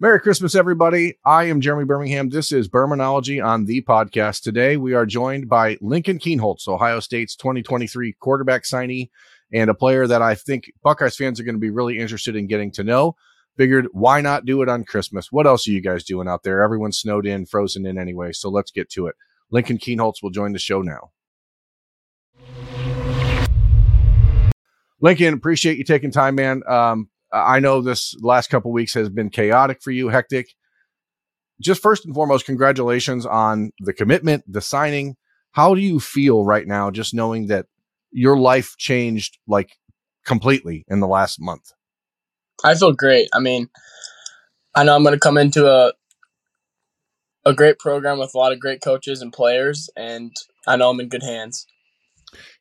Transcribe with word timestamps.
Merry 0.00 0.20
Christmas, 0.20 0.54
everybody. 0.54 1.18
I 1.24 1.46
am 1.46 1.60
Jeremy 1.60 1.84
Birmingham. 1.84 2.28
This 2.28 2.52
is 2.52 2.68
Birminology 2.68 3.44
on 3.44 3.64
the 3.64 3.82
podcast. 3.82 4.42
Today, 4.42 4.76
we 4.76 4.94
are 4.94 5.04
joined 5.04 5.48
by 5.48 5.76
Lincoln 5.80 6.20
Kienholz, 6.20 6.68
Ohio 6.68 7.00
State's 7.00 7.34
2023 7.34 8.12
quarterback 8.20 8.62
signee, 8.62 9.10
and 9.52 9.68
a 9.68 9.74
player 9.74 10.06
that 10.06 10.22
I 10.22 10.36
think 10.36 10.70
Buckeyes 10.84 11.16
fans 11.16 11.40
are 11.40 11.42
going 11.42 11.56
to 11.56 11.60
be 11.60 11.70
really 11.70 11.98
interested 11.98 12.36
in 12.36 12.46
getting 12.46 12.70
to 12.74 12.84
know. 12.84 13.16
Figured, 13.56 13.88
why 13.90 14.20
not 14.20 14.44
do 14.44 14.62
it 14.62 14.68
on 14.68 14.84
Christmas? 14.84 15.32
What 15.32 15.48
else 15.48 15.66
are 15.66 15.72
you 15.72 15.80
guys 15.80 16.04
doing 16.04 16.28
out 16.28 16.44
there? 16.44 16.62
Everyone's 16.62 17.00
snowed 17.00 17.26
in, 17.26 17.44
frozen 17.44 17.84
in 17.84 17.98
anyway, 17.98 18.30
so 18.30 18.50
let's 18.50 18.70
get 18.70 18.88
to 18.90 19.08
it. 19.08 19.16
Lincoln 19.50 19.78
Kienholz 19.78 20.22
will 20.22 20.30
join 20.30 20.52
the 20.52 20.60
show 20.60 20.80
now. 20.80 21.10
Lincoln, 25.00 25.34
appreciate 25.34 25.76
you 25.76 25.82
taking 25.82 26.12
time, 26.12 26.36
man. 26.36 26.62
Um, 26.68 27.08
I 27.32 27.60
know 27.60 27.80
this 27.80 28.14
last 28.20 28.48
couple 28.48 28.72
weeks 28.72 28.94
has 28.94 29.08
been 29.08 29.30
chaotic 29.30 29.82
for 29.82 29.90
you, 29.90 30.08
hectic. 30.08 30.54
Just 31.60 31.82
first 31.82 32.04
and 32.04 32.14
foremost, 32.14 32.46
congratulations 32.46 33.26
on 33.26 33.72
the 33.80 33.92
commitment, 33.92 34.44
the 34.46 34.60
signing. 34.60 35.16
How 35.52 35.74
do 35.74 35.80
you 35.80 35.98
feel 35.98 36.44
right 36.44 36.66
now, 36.66 36.90
just 36.90 37.14
knowing 37.14 37.48
that 37.48 37.66
your 38.10 38.38
life 38.38 38.76
changed 38.78 39.38
like 39.46 39.76
completely 40.24 40.84
in 40.88 41.00
the 41.00 41.08
last 41.08 41.40
month? 41.40 41.72
I 42.64 42.74
feel 42.74 42.92
great. 42.92 43.28
I 43.32 43.40
mean, 43.40 43.68
I 44.74 44.84
know 44.84 44.94
I'm 44.94 45.02
going 45.02 45.14
to 45.14 45.20
come 45.20 45.38
into 45.38 45.66
a 45.68 45.92
a 47.44 47.54
great 47.54 47.78
program 47.78 48.18
with 48.18 48.34
a 48.34 48.38
lot 48.38 48.52
of 48.52 48.60
great 48.60 48.82
coaches 48.82 49.22
and 49.22 49.32
players, 49.32 49.88
and 49.96 50.32
I 50.66 50.76
know 50.76 50.90
I'm 50.90 51.00
in 51.00 51.08
good 51.08 51.22
hands. 51.22 51.66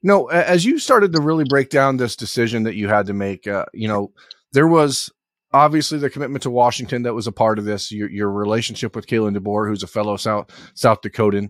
You 0.02 0.08
know, 0.08 0.28
as 0.28 0.64
you 0.64 0.80
started 0.80 1.12
to 1.14 1.22
really 1.22 1.44
break 1.44 1.70
down 1.70 1.98
this 1.98 2.16
decision 2.16 2.64
that 2.64 2.76
you 2.76 2.88
had 2.88 3.08
to 3.08 3.14
make, 3.14 3.48
uh, 3.48 3.66
you 3.74 3.88
know, 3.88 4.14
there 4.54 4.68
was 4.68 5.12
obviously 5.54 5.98
the 5.98 6.10
commitment 6.10 6.44
to 6.44 6.50
Washington 6.50 7.04
that 7.04 7.14
was 7.14 7.28
a 7.28 7.32
part 7.32 7.60
of 7.60 7.66
this. 7.66 7.92
Your, 7.92 8.10
your 8.10 8.32
relationship 8.32 8.96
with 8.96 9.08
Kalen 9.08 9.38
DeBoer, 9.38 9.68
who's 9.68 9.84
a 9.84 9.88
fellow 9.88 10.18
South 10.18 10.50
South 10.76 11.02
Dakotan. 11.02 11.50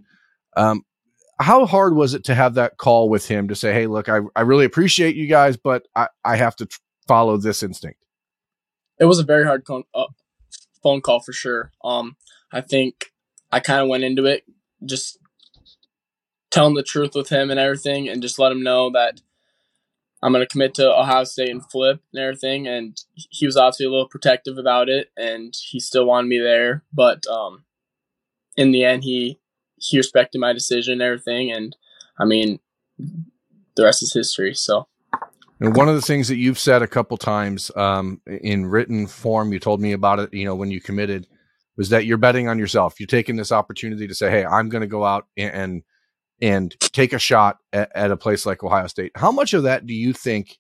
Um, 0.55 0.83
how 1.39 1.65
hard 1.65 1.95
was 1.95 2.13
it 2.13 2.23
to 2.25 2.35
have 2.35 2.55
that 2.55 2.77
call 2.77 3.09
with 3.09 3.27
him 3.27 3.47
to 3.49 3.55
say, 3.55 3.73
"Hey, 3.73 3.87
look, 3.87 4.09
I, 4.09 4.19
I 4.35 4.41
really 4.41 4.65
appreciate 4.65 5.15
you 5.15 5.27
guys, 5.27 5.57
but 5.57 5.87
I, 5.95 6.07
I 6.23 6.35
have 6.37 6.55
to 6.57 6.67
follow 7.07 7.37
this 7.37 7.63
instinct." 7.63 8.03
It 8.99 9.05
was 9.05 9.19
a 9.19 9.23
very 9.23 9.45
hard 9.45 9.63
con- 9.63 9.83
uh, 9.93 10.07
phone 10.81 11.01
call 11.01 11.19
for 11.19 11.33
sure. 11.33 11.71
Um, 11.83 12.15
I 12.51 12.61
think 12.61 13.11
I 13.51 13.59
kind 13.59 13.81
of 13.81 13.87
went 13.87 14.03
into 14.03 14.25
it 14.25 14.43
just 14.83 15.19
telling 16.49 16.73
the 16.73 16.83
truth 16.83 17.11
with 17.13 17.29
him 17.29 17.51
and 17.51 17.59
everything, 17.59 18.09
and 18.09 18.21
just 18.21 18.39
let 18.39 18.51
him 18.51 18.63
know 18.63 18.89
that 18.91 19.21
I'm 20.27 20.33
going 20.33 20.45
to 20.45 20.51
commit 20.51 20.73
to 20.73 20.93
Ohio 20.93 21.23
State 21.23 21.51
and 21.51 21.63
flip 21.71 22.01
and 22.11 22.21
everything. 22.21 22.67
And 22.67 22.99
he 23.13 23.45
was 23.45 23.55
obviously 23.55 23.85
a 23.85 23.89
little 23.89 24.09
protective 24.09 24.57
about 24.57 24.89
it, 24.89 25.09
and 25.15 25.53
he 25.69 25.79
still 25.79 26.05
wanted 26.05 26.27
me 26.27 26.37
there. 26.37 26.83
But 26.91 27.25
um, 27.27 27.63
in 28.57 28.71
the 28.71 28.83
end, 28.83 29.05
he 29.05 29.39
he 29.77 29.95
respected 29.95 30.39
my 30.39 30.51
decision 30.51 30.93
and 30.93 31.01
everything. 31.01 31.49
And 31.49 31.77
I 32.19 32.25
mean, 32.25 32.59
the 32.97 33.83
rest 33.85 34.03
is 34.03 34.13
history. 34.13 34.53
So. 34.53 34.89
And 35.61 35.73
one 35.77 35.87
of 35.87 35.95
the 35.95 36.01
things 36.01 36.27
that 36.27 36.35
you've 36.35 36.59
said 36.59 36.81
a 36.81 36.87
couple 36.87 37.15
times 37.15 37.71
um, 37.77 38.19
in 38.27 38.65
written 38.65 39.07
form, 39.07 39.53
you 39.53 39.59
told 39.59 39.79
me 39.79 39.93
about 39.93 40.19
it. 40.19 40.33
You 40.33 40.43
know, 40.43 40.55
when 40.55 40.71
you 40.71 40.81
committed, 40.81 41.25
was 41.77 41.87
that 41.87 42.05
you're 42.05 42.17
betting 42.17 42.49
on 42.49 42.59
yourself. 42.59 42.99
You're 42.99 43.07
taking 43.07 43.37
this 43.37 43.53
opportunity 43.53 44.09
to 44.09 44.13
say, 44.13 44.29
"Hey, 44.29 44.43
I'm 44.43 44.67
going 44.67 44.81
to 44.81 44.87
go 44.87 45.05
out 45.05 45.25
and, 45.37 45.53
and 45.53 45.83
and 46.41 46.75
take 46.79 47.13
a 47.13 47.19
shot 47.19 47.57
at, 47.73 47.91
at, 47.95 48.11
a 48.11 48.17
place 48.17 48.45
like 48.45 48.63
Ohio 48.63 48.87
State. 48.87 49.11
How 49.15 49.31
much 49.31 49.53
of 49.53 49.63
that 49.63 49.85
do 49.85 49.93
you 49.93 50.13
think 50.13 50.57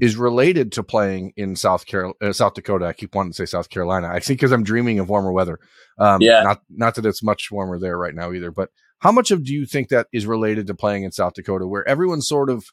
is 0.00 0.16
related 0.16 0.72
to 0.72 0.82
playing 0.82 1.32
in 1.36 1.56
South 1.56 1.86
Carolina, 1.86 2.14
uh, 2.22 2.32
South 2.32 2.54
Dakota? 2.54 2.86
I 2.86 2.92
keep 2.92 3.14
wanting 3.14 3.32
to 3.32 3.36
say 3.36 3.46
South 3.46 3.68
Carolina. 3.68 4.08
I 4.08 4.20
think 4.20 4.40
because 4.40 4.52
I'm 4.52 4.64
dreaming 4.64 4.98
of 4.98 5.08
warmer 5.08 5.32
weather. 5.32 5.58
Um, 5.98 6.22
yeah. 6.22 6.42
Not 6.42 6.62
not 6.70 6.94
that 6.94 7.06
it's 7.06 7.22
much 7.22 7.50
warmer 7.50 7.78
there 7.78 7.98
right 7.98 8.14
now 8.14 8.32
either. 8.32 8.50
But 8.50 8.70
how 9.00 9.12
much 9.12 9.30
of 9.30 9.44
do 9.44 9.52
you 9.52 9.66
think 9.66 9.88
that 9.88 10.06
is 10.12 10.26
related 10.26 10.66
to 10.68 10.74
playing 10.74 11.04
in 11.04 11.12
South 11.12 11.34
Dakota, 11.34 11.66
where 11.66 11.86
everyone 11.88 12.22
sort 12.22 12.50
of 12.50 12.64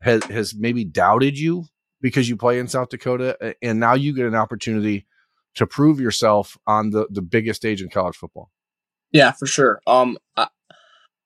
has 0.00 0.22
has 0.24 0.54
maybe 0.56 0.84
doubted 0.84 1.38
you 1.38 1.66
because 2.00 2.28
you 2.28 2.36
play 2.36 2.58
in 2.58 2.68
South 2.68 2.88
Dakota, 2.88 3.54
and 3.62 3.80
now 3.80 3.94
you 3.94 4.14
get 4.14 4.26
an 4.26 4.36
opportunity 4.36 5.06
to 5.54 5.66
prove 5.66 6.00
yourself 6.00 6.56
on 6.66 6.90
the 6.90 7.06
the 7.10 7.22
biggest 7.22 7.60
stage 7.60 7.82
in 7.82 7.90
college 7.90 8.16
football? 8.16 8.50
Yeah, 9.10 9.32
for 9.32 9.46
sure. 9.46 9.80
Um, 9.86 10.18
I, 10.36 10.48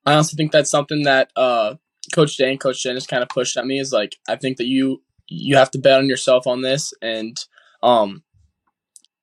I 0.04 0.14
also 0.14 0.36
think 0.36 0.52
that's 0.52 0.70
something 0.70 1.02
that 1.04 1.30
uh, 1.36 1.76
Coach 2.12 2.36
Day 2.36 2.50
and 2.50 2.60
Coach 2.60 2.82
Dennis 2.82 3.06
kind 3.06 3.22
of 3.22 3.28
pushed 3.28 3.56
at 3.56 3.66
me 3.66 3.78
is 3.78 3.92
like 3.92 4.16
I 4.28 4.36
think 4.36 4.56
that 4.56 4.66
you 4.66 5.02
you 5.28 5.56
have 5.56 5.70
to 5.72 5.78
bet 5.78 5.98
on 5.98 6.08
yourself 6.08 6.46
on 6.46 6.62
this, 6.62 6.92
and 7.00 7.36
um, 7.82 8.22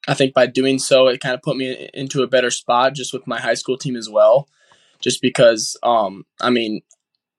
I 0.08 0.14
think 0.14 0.34
by 0.34 0.48
doing 0.48 0.80
so, 0.80 1.08
it 1.08 1.22
kind 1.22 1.36
of 1.36 1.42
put 1.42 1.58
me 1.58 1.90
into 1.94 2.24
a 2.24 2.28
better 2.28 2.50
spot 2.50 2.96
just 2.96 3.14
with 3.14 3.28
my 3.28 3.40
high 3.40 3.54
school 3.54 3.78
team 3.78 3.96
as 3.96 4.10
well. 4.10 4.48
Just 5.02 5.22
because, 5.22 5.78
um, 5.82 6.26
I 6.42 6.50
mean, 6.50 6.82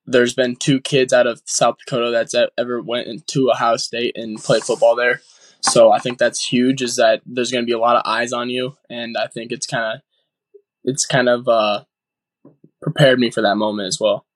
there's 0.07 0.35
been 0.35 0.57
two 0.57 0.81
kids 0.81 1.13
out 1.13 1.27
of 1.27 1.43
South 1.45 1.77
Dakota 1.79 2.11
that's 2.11 2.35
ever 2.57 2.81
went 2.81 3.07
into 3.07 3.51
Ohio 3.51 3.77
State 3.77 4.17
and 4.17 4.39
played 4.39 4.63
football 4.63 4.97
there. 4.97 5.21
So 5.61 5.93
I 5.93 5.99
think 5.99 6.19
that's 6.19 6.45
huge. 6.45 6.81
Is 6.81 6.97
that 6.97 7.21
there's 7.27 7.51
going 7.51 7.63
to 7.63 7.67
be 7.67 7.75
a 7.75 7.79
lot 7.79 7.97
of 7.97 8.03
eyes 8.07 8.33
on 8.33 8.51
you, 8.51 8.77
and 8.89 9.17
I 9.17 9.27
think 9.27 9.53
it's 9.53 9.67
kind 9.67 9.97
of 9.97 10.01
it's 10.85 11.05
kind 11.07 11.29
of 11.29 11.49
uh, 11.49 11.85
prepared 12.83 13.19
me 13.19 13.31
for 13.31 13.43
that 13.43 13.57
moment 13.57 13.89
as 13.89 13.99
well. 14.01 14.27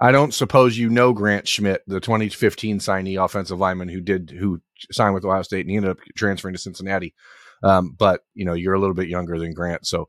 I 0.00 0.12
don't 0.12 0.34
suppose 0.34 0.76
you 0.76 0.90
know 0.90 1.12
Grant 1.12 1.48
Schmidt, 1.48 1.82
the 1.86 2.00
2015 2.00 2.80
signee 2.80 3.22
offensive 3.22 3.58
lineman 3.58 3.88
who 3.88 4.00
did 4.00 4.30
who 4.30 4.60
signed 4.90 5.14
with 5.14 5.24
Ohio 5.24 5.42
State 5.42 5.60
and 5.60 5.70
he 5.70 5.76
ended 5.76 5.92
up 5.92 5.98
transferring 6.16 6.54
to 6.54 6.60
Cincinnati. 6.60 7.14
Um, 7.62 7.94
but 7.96 8.20
you 8.34 8.44
know, 8.44 8.52
you're 8.52 8.74
a 8.74 8.80
little 8.80 8.94
bit 8.94 9.08
younger 9.08 9.38
than 9.38 9.54
Grant. 9.54 9.86
So, 9.86 10.08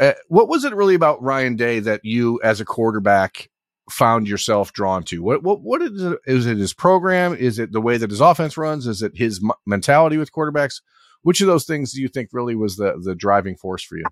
uh, 0.00 0.12
what 0.28 0.48
was 0.48 0.64
it 0.64 0.74
really 0.74 0.94
about 0.94 1.22
Ryan 1.22 1.56
Day 1.56 1.80
that 1.80 2.00
you, 2.04 2.40
as 2.42 2.60
a 2.60 2.64
quarterback, 2.64 3.50
found 3.90 4.28
yourself 4.28 4.72
drawn 4.72 5.02
to? 5.04 5.22
What 5.22 5.42
what 5.42 5.60
what 5.60 5.82
is 5.82 6.02
it? 6.02 6.18
Is 6.26 6.46
it 6.46 6.56
his 6.56 6.72
program? 6.72 7.34
Is 7.34 7.58
it 7.58 7.72
the 7.72 7.82
way 7.82 7.98
that 7.98 8.10
his 8.10 8.22
offense 8.22 8.56
runs? 8.56 8.86
Is 8.86 9.02
it 9.02 9.12
his 9.16 9.42
m- 9.44 9.52
mentality 9.66 10.16
with 10.16 10.32
quarterbacks? 10.32 10.80
Which 11.22 11.42
of 11.42 11.46
those 11.48 11.64
things 11.64 11.92
do 11.92 12.00
you 12.00 12.08
think 12.08 12.30
really 12.32 12.54
was 12.54 12.76
the 12.76 12.98
the 13.02 13.14
driving 13.14 13.56
force 13.56 13.82
for 13.82 13.98
you? 13.98 14.04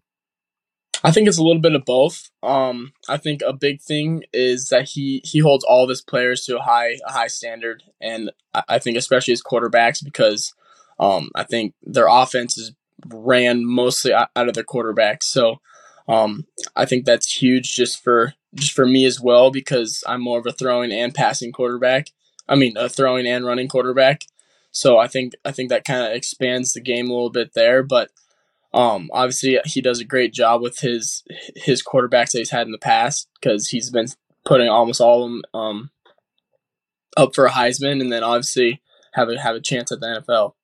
I 1.05 1.11
think 1.11 1.29
it's 1.29 1.39
a 1.39 1.43
little 1.43 1.61
bit 1.61 1.75
of 1.75 1.85
both. 1.85 2.31
Um, 2.43 2.93
I 3.11 3.19
think 3.19 3.43
a 3.47 3.53
big 3.53 3.83
thing 3.83 4.25
is 4.33 4.69
that 4.69 4.89
he 4.89 5.21
he 5.23 5.41
holds 5.41 5.63
all 5.63 5.85
of 5.85 5.91
his 5.91 6.01
players 6.01 6.45
to 6.45 6.59
a 6.59 6.63
high 6.63 6.97
a 7.07 7.13
high 7.13 7.27
standard, 7.27 7.83
and 8.01 8.33
I, 8.55 8.63
I 8.71 8.79
think 8.79 8.97
especially 8.97 9.33
his 9.33 9.43
quarterbacks 9.43 10.03
because 10.03 10.55
um, 10.99 11.31
I 11.35 11.45
think 11.45 11.75
their 11.83 12.09
offense 12.09 12.57
is 12.57 12.73
ran 13.07 13.67
mostly 13.67 14.15
out 14.15 14.31
of 14.37 14.55
their 14.55 14.65
quarterbacks. 14.65 15.25
So 15.25 15.61
um, 16.09 16.47
I 16.75 16.87
think 16.87 17.05
that's 17.05 17.37
huge 17.37 17.75
just 17.75 18.03
for 18.03 18.33
just 18.55 18.73
for 18.73 18.87
me 18.87 19.05
as 19.05 19.21
well 19.21 19.51
because 19.51 20.03
I'm 20.07 20.23
more 20.23 20.39
of 20.39 20.47
a 20.47 20.53
throwing 20.53 20.91
and 20.91 21.15
passing 21.15 21.53
quarterback. 21.53 22.09
I 22.49 22.55
mean, 22.55 22.77
a 22.79 22.89
throwing 22.89 23.27
and 23.27 23.45
running 23.45 23.69
quarterback. 23.69 24.23
So 24.71 24.99
I 24.99 25.09
think 25.09 25.35
I 25.45 25.53
think 25.53 25.69
that 25.69 25.85
kind 25.85 26.07
of 26.07 26.13
expands 26.13 26.73
the 26.73 26.81
game 26.81 27.11
a 27.11 27.13
little 27.13 27.31
bit 27.31 27.53
there, 27.55 27.83
but 27.83 28.11
um, 28.75 29.09
obviously, 29.13 29.61
he 29.65 29.81
does 29.81 30.01
a 30.01 30.05
great 30.05 30.33
job 30.33 30.61
with 30.61 30.81
his 30.81 31.23
his 31.55 31.83
quarterbacks 31.83 32.33
that 32.33 32.39
he's 32.39 32.51
had 32.51 32.67
in 32.67 32.73
the 32.73 32.79
past 32.79 33.29
because 33.41 33.69
he's 33.69 33.89
been 33.89 34.09
putting 34.45 34.69
almost 34.69 35.01
all 35.01 35.25
of 35.25 35.31
them 35.31 35.43
um, 35.55 35.91
up 37.17 37.37
for 37.37 37.47
a 37.47 37.51
Heisman, 37.51 38.01
and 38.01 38.13
then 38.13 38.25
obviously 38.25 38.83
have 39.13 39.29
a 39.29 39.41
have 39.41 39.55
a 39.55 39.61
chance 39.61 39.93
at 39.93 40.01
the 40.01 40.07
NFL. 40.07 40.55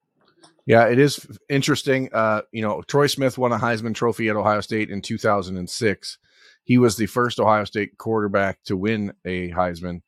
Yeah, 0.66 0.88
it 0.88 0.98
is 0.98 1.24
interesting. 1.48 2.10
Uh, 2.12 2.42
you 2.50 2.62
know, 2.62 2.82
Troy 2.82 3.06
Smith 3.06 3.38
won 3.38 3.52
a 3.52 3.58
Heisman 3.58 3.94
Trophy 3.94 4.28
at 4.28 4.36
Ohio 4.36 4.60
State 4.60 4.90
in 4.90 5.02
2006. 5.02 6.18
He 6.64 6.78
was 6.78 6.96
the 6.96 7.06
first 7.06 7.38
Ohio 7.38 7.64
State 7.64 7.96
quarterback 7.96 8.58
to 8.64 8.76
win 8.76 9.12
a 9.24 9.50
Heisman. 9.50 10.02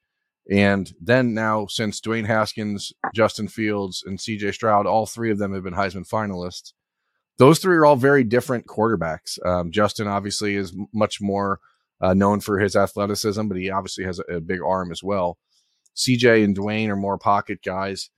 And 0.50 0.92
then 1.00 1.34
now, 1.34 1.66
since 1.66 2.00
Dwayne 2.00 2.26
Haskins, 2.26 2.92
Justin 3.14 3.46
Fields, 3.46 4.02
and 4.04 4.18
CJ 4.18 4.54
Stroud, 4.54 4.86
all 4.86 5.06
three 5.06 5.30
of 5.30 5.38
them 5.38 5.54
have 5.54 5.62
been 5.62 5.74
Heisman 5.74 6.08
finalists 6.08 6.72
those 7.42 7.58
three 7.58 7.74
are 7.76 7.84
all 7.84 7.96
very 7.96 8.22
different 8.22 8.66
quarterbacks. 8.66 9.44
Um, 9.44 9.72
Justin 9.72 10.06
obviously 10.06 10.54
is 10.54 10.72
much 10.94 11.20
more 11.20 11.58
uh, 12.00 12.14
known 12.14 12.38
for 12.38 12.60
his 12.60 12.76
athleticism, 12.76 13.48
but 13.48 13.56
he 13.56 13.68
obviously 13.68 14.04
has 14.04 14.20
a, 14.20 14.36
a, 14.36 14.40
big 14.40 14.60
arm 14.62 14.92
as 14.92 15.02
well. 15.02 15.38
CJ 15.96 16.44
and 16.44 16.56
Dwayne 16.56 16.88
are 16.88 16.94
more 16.94 17.18
pocket 17.18 17.58
guys. 17.64 18.10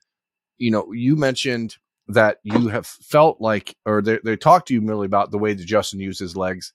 You 0.59 0.73
know, 0.73 0.93
you 0.93 1.17
mentioned 1.17 1.79
that 2.07 2.37
you 2.43 2.69
have 2.69 2.87
felt 2.87 3.41
like, 3.41 3.75
or 3.87 4.03
they, 4.03 4.19
they 4.23 4.37
talked 4.37 4.69
to 4.69 4.75
you 4.75 4.83
merely 4.83 5.07
about 5.07 5.31
the 5.31 5.39
way 5.39 5.55
that 5.55 5.65
Justin 5.65 6.01
used 6.01 6.21
his 6.21 6.37
legs, 6.37 6.75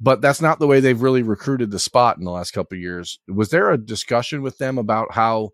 but 0.00 0.20
that's 0.20 0.42
not 0.42 0.58
the 0.58 0.66
way 0.66 0.80
they've 0.80 1.00
really 1.00 1.22
recruited 1.22 1.70
the 1.70 1.78
spot 1.78 2.18
in 2.18 2.24
the 2.24 2.32
last 2.32 2.50
couple 2.50 2.74
of 2.74 2.82
years. 2.82 3.20
Was 3.28 3.50
there 3.50 3.70
a 3.70 3.78
discussion 3.78 4.42
with 4.42 4.58
them 4.58 4.76
about 4.76 5.12
how 5.12 5.50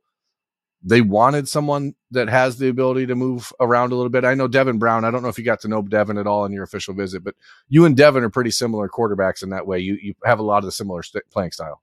they 0.82 1.00
wanted 1.00 1.48
someone 1.48 1.94
that 2.10 2.28
has 2.28 2.58
the 2.58 2.68
ability 2.68 3.06
to 3.06 3.14
move 3.14 3.52
around 3.60 3.92
a 3.92 3.94
little 3.94 4.10
bit. 4.10 4.24
I 4.24 4.34
know 4.34 4.48
Devin 4.48 4.78
Brown. 4.78 5.04
I 5.04 5.10
don't 5.10 5.22
know 5.22 5.28
if 5.28 5.38
you 5.38 5.44
got 5.44 5.60
to 5.60 5.68
know 5.68 5.82
Devin 5.82 6.18
at 6.18 6.26
all 6.26 6.44
in 6.44 6.52
your 6.52 6.64
official 6.64 6.94
visit, 6.94 7.22
but 7.22 7.34
you 7.68 7.84
and 7.84 7.96
Devin 7.96 8.24
are 8.24 8.30
pretty 8.30 8.50
similar 8.50 8.88
quarterbacks 8.88 9.42
in 9.42 9.50
that 9.50 9.66
way. 9.66 9.78
You 9.78 9.96
you 10.00 10.14
have 10.24 10.38
a 10.38 10.44
lot 10.44 10.58
of 10.58 10.64
the 10.64 10.72
similar 10.72 11.02
st- 11.02 11.24
playing 11.30 11.52
style. 11.52 11.82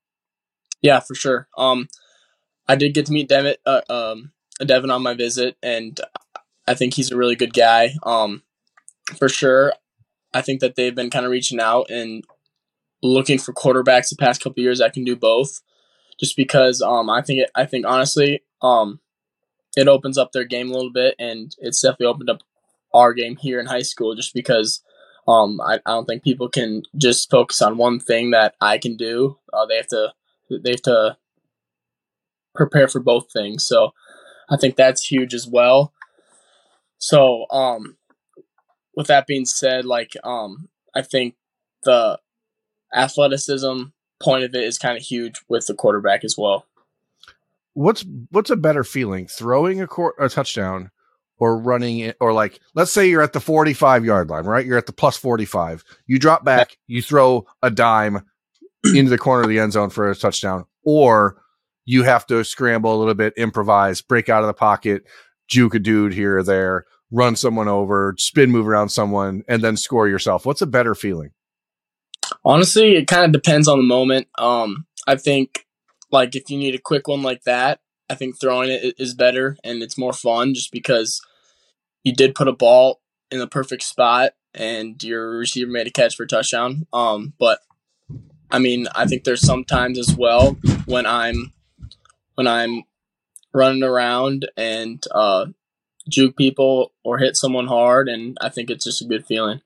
Yeah, 0.81 0.99
for 0.99 1.15
sure. 1.15 1.47
Um, 1.57 1.87
I 2.67 2.75
did 2.75 2.93
get 2.93 3.05
to 3.07 3.11
meet 3.11 3.29
Devin, 3.29 3.55
uh, 3.65 3.81
um, 3.89 4.31
Devin 4.65 4.91
on 4.91 5.01
my 5.01 5.13
visit, 5.13 5.57
and 5.63 5.99
I 6.67 6.73
think 6.73 6.93
he's 6.93 7.11
a 7.11 7.17
really 7.17 7.35
good 7.35 7.53
guy. 7.53 7.93
Um, 8.03 8.43
for 9.17 9.29
sure. 9.29 9.73
I 10.33 10.41
think 10.41 10.61
that 10.61 10.75
they've 10.75 10.93
been 10.93 11.09
kind 11.09 11.25
of 11.25 11.31
reaching 11.31 11.59
out 11.59 11.89
and 11.89 12.23
looking 13.01 13.39
for 13.39 13.53
quarterbacks 13.53 14.09
the 14.09 14.15
past 14.17 14.43
couple 14.43 14.61
years 14.61 14.79
that 14.79 14.93
can 14.93 15.03
do 15.03 15.15
both. 15.15 15.61
Just 16.19 16.35
because 16.35 16.81
um, 16.81 17.09
I 17.09 17.21
think 17.21 17.39
it, 17.39 17.49
I 17.55 17.65
think 17.65 17.85
honestly 17.87 18.41
um, 18.61 18.99
it 19.77 19.87
opens 19.87 20.17
up 20.17 20.31
their 20.31 20.43
game 20.43 20.69
a 20.69 20.73
little 20.73 20.91
bit, 20.91 21.15
and 21.19 21.55
it's 21.59 21.81
definitely 21.81 22.07
opened 22.07 22.29
up 22.29 22.41
our 22.93 23.13
game 23.13 23.35
here 23.35 23.59
in 23.59 23.67
high 23.67 23.81
school. 23.81 24.15
Just 24.15 24.33
because 24.33 24.81
um, 25.27 25.61
I, 25.61 25.75
I 25.85 25.91
don't 25.91 26.05
think 26.05 26.23
people 26.23 26.49
can 26.49 26.83
just 26.97 27.29
focus 27.29 27.61
on 27.61 27.77
one 27.77 27.99
thing 27.99 28.31
that 28.31 28.55
I 28.59 28.77
can 28.77 28.97
do. 28.97 29.37
Uh, 29.53 29.65
they 29.65 29.77
have 29.77 29.87
to 29.87 30.13
they 30.49 30.71
have 30.71 30.81
to 30.83 31.17
prepare 32.55 32.87
for 32.87 32.99
both 32.99 33.31
things. 33.31 33.65
So 33.65 33.93
I 34.49 34.57
think 34.57 34.75
that's 34.75 35.05
huge 35.05 35.33
as 35.33 35.47
well. 35.47 35.93
So 36.97 37.45
um, 37.51 37.97
with 38.95 39.07
that 39.07 39.27
being 39.27 39.45
said, 39.45 39.85
like 39.85 40.13
um, 40.23 40.69
I 40.95 41.01
think 41.01 41.35
the 41.83 42.19
athleticism 42.93 43.83
point 44.21 44.43
of 44.43 44.53
it 44.53 44.63
is 44.63 44.77
kind 44.77 44.97
of 44.97 45.03
huge 45.03 45.41
with 45.47 45.67
the 45.67 45.73
quarterback 45.73 46.23
as 46.23 46.35
well. 46.37 46.65
What's 47.79 48.03
what's 48.29 48.49
a 48.49 48.57
better 48.57 48.83
feeling, 48.83 49.27
throwing 49.27 49.79
a, 49.79 49.87
cor- 49.87 50.13
a 50.19 50.27
touchdown 50.27 50.91
or 51.37 51.57
running 51.57 51.99
it, 51.99 52.17
or 52.19 52.33
like 52.33 52.59
let's 52.75 52.91
say 52.91 53.09
you're 53.09 53.21
at 53.21 53.31
the 53.31 53.39
45 53.39 54.03
yard 54.03 54.29
line, 54.29 54.43
right? 54.43 54.65
You're 54.65 54.77
at 54.77 54.85
the 54.85 54.91
plus 54.91 55.15
45. 55.15 55.85
You 56.05 56.19
drop 56.19 56.43
back, 56.43 56.77
you 56.87 57.01
throw 57.01 57.45
a 57.63 57.71
dime 57.71 58.25
into 58.93 59.09
the 59.09 59.17
corner 59.17 59.43
of 59.43 59.47
the 59.47 59.59
end 59.59 59.71
zone 59.71 59.91
for 59.91 60.11
a 60.11 60.15
touchdown, 60.15 60.65
or 60.83 61.41
you 61.85 62.03
have 62.03 62.27
to 62.27 62.43
scramble 62.43 62.93
a 62.93 62.99
little 62.99 63.13
bit, 63.13 63.33
improvise, 63.37 64.01
break 64.01 64.27
out 64.27 64.43
of 64.43 64.47
the 64.47 64.53
pocket, 64.53 65.03
juke 65.47 65.75
a 65.75 65.79
dude 65.79 66.13
here 66.13 66.39
or 66.39 66.43
there, 66.43 66.83
run 67.11 67.37
someone 67.37 67.69
over, 67.69 68.13
spin 68.17 68.51
move 68.51 68.67
around 68.67 68.89
someone, 68.89 69.43
and 69.47 69.61
then 69.61 69.77
score 69.77 70.09
yourself. 70.09 70.45
What's 70.45 70.61
a 70.61 70.67
better 70.67 70.95
feeling? 70.95 71.29
Honestly, 72.43 72.97
it 72.97 73.07
kind 73.07 73.23
of 73.23 73.31
depends 73.31 73.69
on 73.69 73.77
the 73.77 73.85
moment. 73.85 74.27
Um, 74.37 74.85
I 75.07 75.15
think 75.15 75.65
like 76.11 76.35
if 76.35 76.49
you 76.49 76.57
need 76.57 76.75
a 76.75 76.79
quick 76.79 77.07
one 77.07 77.21
like 77.21 77.43
that, 77.43 77.79
I 78.09 78.15
think 78.15 78.39
throwing 78.39 78.69
it 78.71 78.95
is 78.97 79.13
better 79.13 79.57
and 79.63 79.83
it's 79.83 79.97
more 79.97 80.13
fun 80.13 80.53
just 80.53 80.71
because 80.71 81.21
you 82.03 82.13
did 82.13 82.35
put 82.35 82.47
a 82.47 82.53
ball 82.53 83.01
in 83.31 83.39
the 83.39 83.47
perfect 83.47 83.83
spot 83.83 84.33
and 84.53 85.01
your 85.03 85.29
receiver 85.31 85.69
made 85.69 85.87
a 85.87 85.91
catch 85.91 86.15
for 86.15 86.23
a 86.23 86.27
touchdown. 86.27 86.87
Um, 86.91 87.33
but 87.39 87.59
I 88.51 88.59
mean, 88.59 88.87
I 88.95 89.05
think 89.05 89.23
there's 89.23 89.45
sometimes 89.45 89.99
as 89.99 90.15
well 90.15 90.57
when 90.85 91.05
I'm 91.05 91.53
when 92.35 92.47
I'm 92.47 92.83
running 93.53 93.83
around 93.83 94.49
and 94.57 95.03
uh, 95.11 95.47
juke 96.09 96.35
people 96.35 96.93
or 97.03 97.19
hit 97.19 97.35
someone 97.35 97.67
hard, 97.67 98.09
and 98.09 98.37
I 98.41 98.49
think 98.49 98.69
it's 98.69 98.85
just 98.85 99.01
a 99.01 99.05
good 99.05 99.25
feeling. 99.25 99.61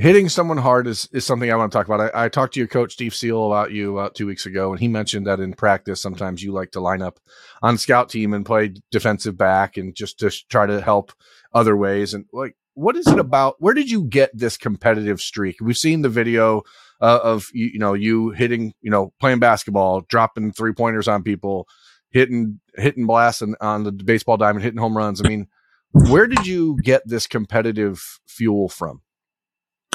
Hitting 0.00 0.30
someone 0.30 0.56
hard 0.56 0.86
is, 0.86 1.06
is 1.12 1.26
something 1.26 1.52
I 1.52 1.56
want 1.56 1.70
to 1.70 1.76
talk 1.76 1.86
about. 1.86 2.14
I, 2.14 2.24
I 2.24 2.28
talked 2.30 2.54
to 2.54 2.60
your 2.60 2.66
coach 2.66 2.94
Steve 2.94 3.14
Seal 3.14 3.44
about 3.44 3.70
you 3.70 3.98
about 3.98 4.14
two 4.14 4.26
weeks 4.26 4.46
ago, 4.46 4.70
and 4.70 4.80
he 4.80 4.88
mentioned 4.88 5.26
that 5.26 5.40
in 5.40 5.52
practice 5.52 6.00
sometimes 6.00 6.42
you 6.42 6.52
like 6.52 6.70
to 6.70 6.80
line 6.80 7.02
up 7.02 7.20
on 7.60 7.76
scout 7.76 8.08
team 8.08 8.32
and 8.32 8.46
play 8.46 8.72
defensive 8.90 9.36
back 9.36 9.76
and 9.76 9.94
just 9.94 10.18
to 10.20 10.30
try 10.48 10.64
to 10.64 10.80
help 10.80 11.12
other 11.52 11.76
ways. 11.76 12.14
And 12.14 12.24
like, 12.32 12.56
what 12.72 12.96
is 12.96 13.08
it 13.08 13.18
about? 13.18 13.56
Where 13.58 13.74
did 13.74 13.90
you 13.90 14.04
get 14.04 14.30
this 14.32 14.56
competitive 14.56 15.20
streak? 15.20 15.56
We've 15.60 15.76
seen 15.76 16.00
the 16.00 16.08
video 16.08 16.62
uh, 17.02 17.20
of 17.22 17.48
you, 17.52 17.66
you 17.74 17.78
know 17.78 17.92
you 17.92 18.30
hitting 18.30 18.72
you 18.80 18.90
know 18.90 19.12
playing 19.20 19.40
basketball, 19.40 20.00
dropping 20.08 20.52
three 20.52 20.72
pointers 20.72 21.08
on 21.08 21.22
people, 21.22 21.68
hitting 22.08 22.58
hitting 22.74 23.06
blasts 23.06 23.42
on, 23.42 23.54
on 23.60 23.84
the 23.84 23.92
baseball 23.92 24.38
diamond, 24.38 24.64
hitting 24.64 24.80
home 24.80 24.96
runs. 24.96 25.20
I 25.22 25.28
mean, 25.28 25.48
where 25.92 26.26
did 26.26 26.46
you 26.46 26.78
get 26.82 27.02
this 27.06 27.26
competitive 27.26 28.02
fuel 28.26 28.70
from? 28.70 29.02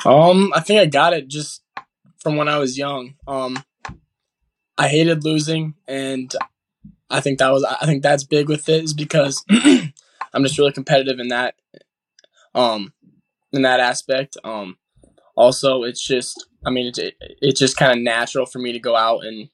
Um, 0.06 0.52
I 0.56 0.60
think 0.60 0.80
I 0.80 0.86
got 0.86 1.14
it 1.14 1.28
just 1.28 1.64
from 2.20 2.38
when 2.38 2.48
I 2.48 2.58
was 2.60 2.78
young. 2.78 3.16
Um, 3.28 3.64
I 4.78 4.88
hated 4.88 5.24
losing, 5.24 5.74
and 5.88 6.34
I 7.10 7.22
think 7.22 7.40
that 7.40 7.50
was 7.50 7.64
I 7.64 7.86
think 7.86 8.04
that's 8.04 8.24
big 8.24 8.48
with 8.50 8.70
it 8.70 8.84
is 8.84 8.94
because 8.94 9.44
I'm 9.50 10.44
just 10.44 10.58
really 10.58 10.72
competitive 10.74 11.20
in 11.20 11.30
that 11.30 11.56
um 12.54 12.94
in 13.52 13.64
that 13.64 13.80
aspect. 13.80 14.38
Um, 14.44 14.78
also, 15.36 15.84
it's 15.84 16.06
just 16.06 16.48
I 16.66 16.70
mean, 16.70 16.88
it's 16.88 17.00
it, 17.00 17.16
it's 17.20 17.60
just 17.60 17.78
kind 17.78 17.92
of 17.92 18.04
natural 18.04 18.46
for 18.46 18.60
me 18.60 18.72
to 18.74 18.80
go 18.80 18.96
out 18.96 19.24
and 19.26 19.50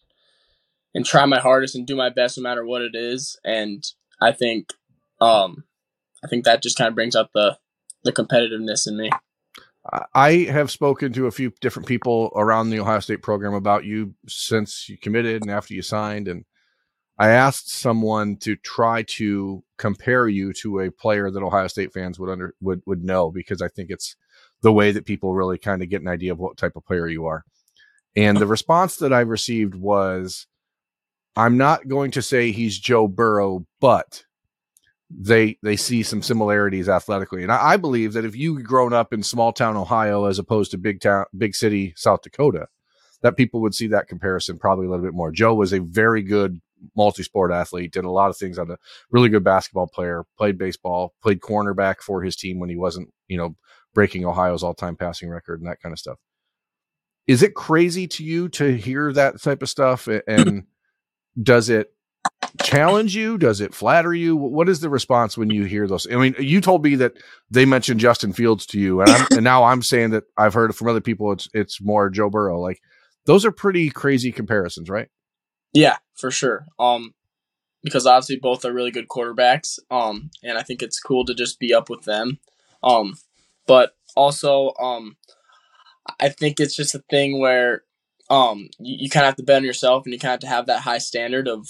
and 0.94 1.06
try 1.06 1.26
my 1.26 1.40
hardest 1.40 1.76
and 1.76 1.88
do 1.88 1.96
my 1.96 2.10
best 2.10 2.38
no 2.38 2.44
matter 2.44 2.66
what 2.66 2.82
it 2.82 2.94
is. 2.94 3.40
And 3.46 3.84
I 4.22 4.34
think, 4.34 4.74
um, 5.22 5.64
I 6.24 6.28
think 6.28 6.44
that 6.44 6.62
just 6.62 6.78
kind 6.78 6.90
of 6.90 6.96
brings 6.96 7.16
out 7.16 7.32
the 7.34 7.58
the 8.04 8.12
competitiveness 8.12 8.88
in 8.88 8.98
me. 8.98 9.12
I 10.14 10.32
have 10.50 10.70
spoken 10.70 11.12
to 11.14 11.26
a 11.26 11.32
few 11.32 11.52
different 11.60 11.88
people 11.88 12.32
around 12.36 12.70
the 12.70 12.80
Ohio 12.80 13.00
State 13.00 13.24
program 13.24 13.54
about 13.54 13.84
you 13.84 14.14
since 14.28 14.88
you 14.88 14.98
committed 14.98 15.42
and 15.42 15.50
after 15.50 15.74
you 15.74 15.82
signed, 15.82 16.28
and 16.28 16.46
I 17.18 17.30
asked 17.30 17.72
someone 17.72 18.38
to 18.38 18.56
try 18.56 19.04
to 19.04 19.64
compare 19.78 20.28
you 20.28 20.54
to 20.62 20.80
a 20.82 20.92
player 20.92 21.32
that 21.32 21.44
Ohio 21.44 21.68
State 21.68 21.94
fans 21.94 22.20
would 22.20 22.30
under 22.30 22.54
would 22.62 22.82
would 22.86 23.04
know 23.04 23.32
because 23.32 23.62
I 23.62 23.70
think 23.70 23.90
it's 23.90 24.16
the 24.62 24.72
way 24.72 24.92
that 24.92 25.06
people 25.06 25.34
really 25.34 25.58
kind 25.58 25.82
of 25.82 25.90
get 25.90 26.02
an 26.02 26.08
idea 26.08 26.32
of 26.32 26.40
what 26.40 26.58
type 26.58 26.76
of 26.76 26.86
player 26.86 27.08
you 27.08 27.26
are. 27.26 27.44
And 28.16 28.38
the 28.38 28.48
response 28.48 28.98
that 28.98 29.14
I 29.14 29.22
received 29.22 29.74
was, 29.74 30.46
I'm 31.36 31.58
not 31.58 31.88
going 31.88 32.12
to 32.12 32.22
say 32.22 32.52
he's 32.52 32.78
Joe 32.78 33.08
Burrow, 33.08 33.66
but 33.80 34.26
they 35.20 35.58
they 35.62 35.76
see 35.76 36.04
some 36.04 36.22
similarities 36.22 36.90
athletically. 36.90 37.44
And 37.44 37.52
I, 37.52 37.74
I 37.74 37.78
believe 37.78 38.14
that 38.14 38.26
if 38.26 38.36
you 38.36 38.62
grown 38.62 38.94
up 38.94 39.14
in 39.14 39.24
small 39.24 39.52
town 39.52 39.76
Ohio 39.76 40.26
as 40.26 40.40
opposed 40.40 40.72
to 40.72 40.78
big 40.78 41.02
town 41.02 41.26
big 41.38 41.56
city 41.56 41.94
South 41.96 42.22
Dakota, 42.22 42.68
that 43.22 43.38
people 43.38 43.62
would 43.62 43.76
see 43.76 43.88
that 43.88 44.08
comparison 44.08 44.58
probably 44.58 44.88
a 44.88 44.90
little 44.90 45.06
bit 45.06 45.14
more. 45.14 45.32
Joe 45.32 45.54
was 45.54 45.74
a 45.74 45.80
very 45.80 46.24
good 46.24 46.62
multi-sport 46.96 47.52
athlete, 47.52 47.94
did 47.94 48.06
a 48.06 48.10
lot 48.12 48.30
of 48.30 48.38
things 48.38 48.58
on 48.58 48.72
a 48.72 48.78
really 49.12 49.30
good 49.30 49.44
basketball 49.44 49.88
player, 49.88 50.26
played 50.38 50.58
baseball, 50.58 51.14
played 51.22 51.40
cornerback 51.40 51.98
for 52.00 52.24
his 52.24 52.36
team 52.36 52.60
when 52.60 52.70
he 52.70 52.76
wasn't, 52.76 53.10
you 53.28 53.38
know, 53.38 53.56
breaking 53.94 54.26
Ohio's 54.26 54.64
all-time 54.64 54.96
passing 54.96 55.30
record 55.30 55.60
and 55.60 55.70
that 55.70 55.82
kind 55.82 55.94
of 55.94 56.00
stuff. 56.00 56.18
Is 57.28 57.44
it 57.44 57.54
crazy 57.54 58.08
to 58.08 58.24
you 58.24 58.50
to 58.50 58.76
hear 58.76 59.14
that 59.14 59.42
type 59.42 59.62
of 59.62 59.70
stuff? 59.70 60.08
And 60.08 60.64
does 61.42 61.70
it 61.70 61.94
challenge 62.62 63.16
you? 63.16 63.38
Does 63.38 63.62
it 63.62 63.74
flatter 63.74 64.14
you? 64.14 64.36
What 64.36 64.70
is 64.70 64.80
the 64.80 64.90
response 64.90 65.38
when 65.38 65.50
you 65.50 65.66
hear 65.66 65.88
those? 65.88 66.08
I 66.12 66.16
mean, 66.16 66.36
you 66.40 66.62
told 66.62 66.84
me 66.84 66.96
that 66.96 67.14
they 67.50 67.66
mentioned 67.66 68.00
Justin 68.00 68.34
Fields 68.34 68.66
to 68.68 68.80
you, 68.80 69.02
and, 69.02 69.28
and 69.32 69.44
now 69.44 69.64
I'm 69.64 69.82
saying 69.82 70.12
that 70.12 70.24
I've 70.38 70.54
heard 70.54 70.76
from 70.76 70.88
other 70.88 71.02
people 71.02 71.32
it's 71.32 71.48
it's 71.54 71.82
more 71.82 72.10
Joe 72.10 72.30
Burrow. 72.30 72.60
Like 72.60 72.82
those 73.26 73.46
are 73.46 73.52
pretty 73.52 73.90
crazy 73.90 74.32
comparisons, 74.32 74.90
right? 74.90 75.10
Yeah, 75.74 75.98
for 76.16 76.32
sure. 76.32 76.66
Um, 76.80 77.14
because 77.84 78.06
obviously 78.06 78.38
both 78.38 78.66
are 78.66 78.74
really 78.74 78.92
good 78.92 79.08
quarterbacks. 79.08 79.80
Um, 79.90 80.30
and 80.44 80.58
I 80.58 80.64
think 80.64 80.82
it's 80.82 81.00
cool 81.00 81.26
to 81.26 81.34
just 81.34 81.60
be 81.60 81.74
up 81.74 81.90
with 81.90 82.04
them. 82.04 82.40
Um, 82.84 83.16
but 83.68 83.94
also, 84.16 84.74
um, 84.80 85.18
I 86.20 86.30
think 86.30 86.60
it's 86.60 86.76
just 86.76 86.96
a 86.96 87.04
thing 87.10 87.40
where 87.40 87.84
um, 88.30 88.70
you, 88.80 88.98
you 89.02 89.10
kind 89.10 89.26
of 89.26 89.30
have 89.30 89.36
to 89.38 89.44
bet 89.44 89.58
on 89.58 89.64
yourself 89.64 90.06
and 90.06 90.14
you 90.14 90.20
kind 90.20 90.30
of 90.30 90.34
have 90.34 90.40
to 90.42 90.56
have 90.56 90.66
that 90.68 90.82
high 90.82 90.98
standard 90.98 91.48
of 91.48 91.68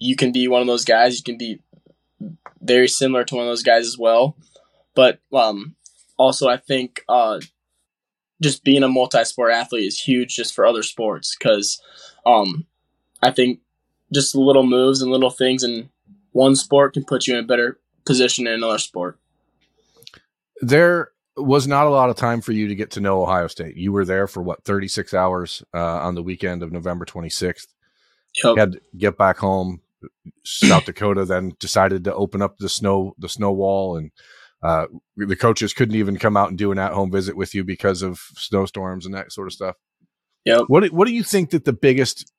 you 0.00 0.16
can 0.16 0.32
be 0.32 0.48
one 0.48 0.60
of 0.60 0.66
those 0.66 0.84
guys. 0.84 1.16
You 1.16 1.22
can 1.22 1.38
be 1.38 1.60
very 2.60 2.88
similar 2.88 3.22
to 3.24 3.36
one 3.36 3.44
of 3.44 3.50
those 3.50 3.62
guys 3.62 3.86
as 3.86 3.96
well. 3.96 4.36
But 4.94 5.20
um, 5.32 5.76
also, 6.16 6.48
I 6.48 6.56
think 6.56 7.04
uh, 7.08 7.38
just 8.42 8.64
being 8.64 8.82
a 8.82 8.88
multi-sport 8.88 9.52
athlete 9.52 9.86
is 9.86 10.00
huge 10.00 10.34
just 10.34 10.54
for 10.54 10.66
other 10.66 10.82
sports 10.82 11.36
because 11.38 11.80
um, 12.26 12.66
I 13.22 13.30
think 13.30 13.60
just 14.12 14.34
little 14.34 14.66
moves 14.66 15.02
and 15.02 15.12
little 15.12 15.30
things 15.30 15.62
in 15.62 15.90
one 16.32 16.56
sport 16.56 16.94
can 16.94 17.04
put 17.04 17.26
you 17.26 17.36
in 17.36 17.44
a 17.44 17.46
better 17.46 17.78
position 18.04 18.46
in 18.46 18.54
another 18.54 18.78
sport. 18.78 19.18
There 20.60 21.12
was 21.36 21.66
not 21.66 21.86
a 21.86 21.90
lot 21.90 22.10
of 22.10 22.16
time 22.16 22.40
for 22.40 22.52
you 22.52 22.68
to 22.68 22.74
get 22.74 22.90
to 22.92 23.00
know 23.00 23.22
Ohio 23.22 23.46
State. 23.46 23.76
You 23.76 23.92
were 23.92 24.04
there 24.04 24.26
for 24.26 24.42
what 24.42 24.64
36 24.64 25.14
hours 25.14 25.62
uh, 25.72 25.78
on 25.78 26.14
the 26.14 26.22
weekend 26.22 26.62
of 26.62 26.72
November 26.72 27.04
26th. 27.04 27.66
Yep. 28.36 28.44
You 28.44 28.56
had 28.56 28.72
to 28.72 28.80
get 28.96 29.18
back 29.18 29.38
home. 29.38 29.80
South 30.44 30.84
Dakota 30.84 31.24
then 31.24 31.52
decided 31.58 32.04
to 32.04 32.14
open 32.14 32.42
up 32.42 32.58
the 32.58 32.68
snow 32.68 33.14
the 33.18 33.28
snow 33.28 33.52
wall, 33.52 33.96
and 33.96 34.10
uh, 34.62 34.86
the 35.16 35.36
coaches 35.36 35.72
couldn't 35.72 35.96
even 35.96 36.18
come 36.18 36.36
out 36.36 36.48
and 36.48 36.58
do 36.58 36.72
an 36.72 36.78
at 36.78 36.92
home 36.92 37.10
visit 37.10 37.36
with 37.36 37.54
you 37.54 37.64
because 37.64 38.02
of 38.02 38.18
snowstorms 38.34 39.06
and 39.06 39.14
that 39.14 39.32
sort 39.32 39.48
of 39.48 39.52
stuff. 39.52 39.76
Yeah. 40.44 40.60
What 40.66 40.86
What 40.92 41.06
do 41.06 41.14
you 41.14 41.22
think 41.22 41.50
that 41.50 41.64
the 41.64 41.72
biggest 41.72 42.32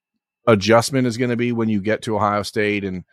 adjustment 0.48 1.08
is 1.08 1.18
going 1.18 1.30
to 1.30 1.38
be 1.38 1.52
when 1.52 1.70
you 1.70 1.82
get 1.82 2.02
to 2.04 2.16
Ohio 2.16 2.44
State 2.44 2.84
and 2.84 3.04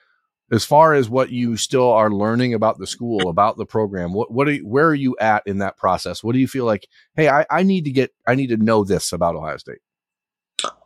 as 0.50 0.64
far 0.64 0.94
as 0.94 1.10
what 1.10 1.30
you 1.30 1.56
still 1.56 1.90
are 1.90 2.10
learning 2.10 2.54
about 2.54 2.78
the 2.78 2.86
school, 2.86 3.28
about 3.28 3.56
the 3.56 3.66
program, 3.66 4.12
what 4.14 4.30
what 4.30 4.48
are 4.48 4.52
you, 4.52 4.66
where 4.66 4.86
are 4.86 4.94
you 4.94 5.16
at 5.20 5.46
in 5.46 5.58
that 5.58 5.76
process? 5.76 6.24
What 6.24 6.32
do 6.32 6.38
you 6.38 6.48
feel 6.48 6.64
like? 6.64 6.88
Hey, 7.16 7.28
I, 7.28 7.44
I 7.50 7.62
need 7.62 7.84
to 7.84 7.90
get 7.90 8.14
I 8.26 8.34
need 8.34 8.48
to 8.48 8.56
know 8.56 8.84
this 8.84 9.12
about 9.12 9.36
Ohio 9.36 9.58
State. 9.58 9.80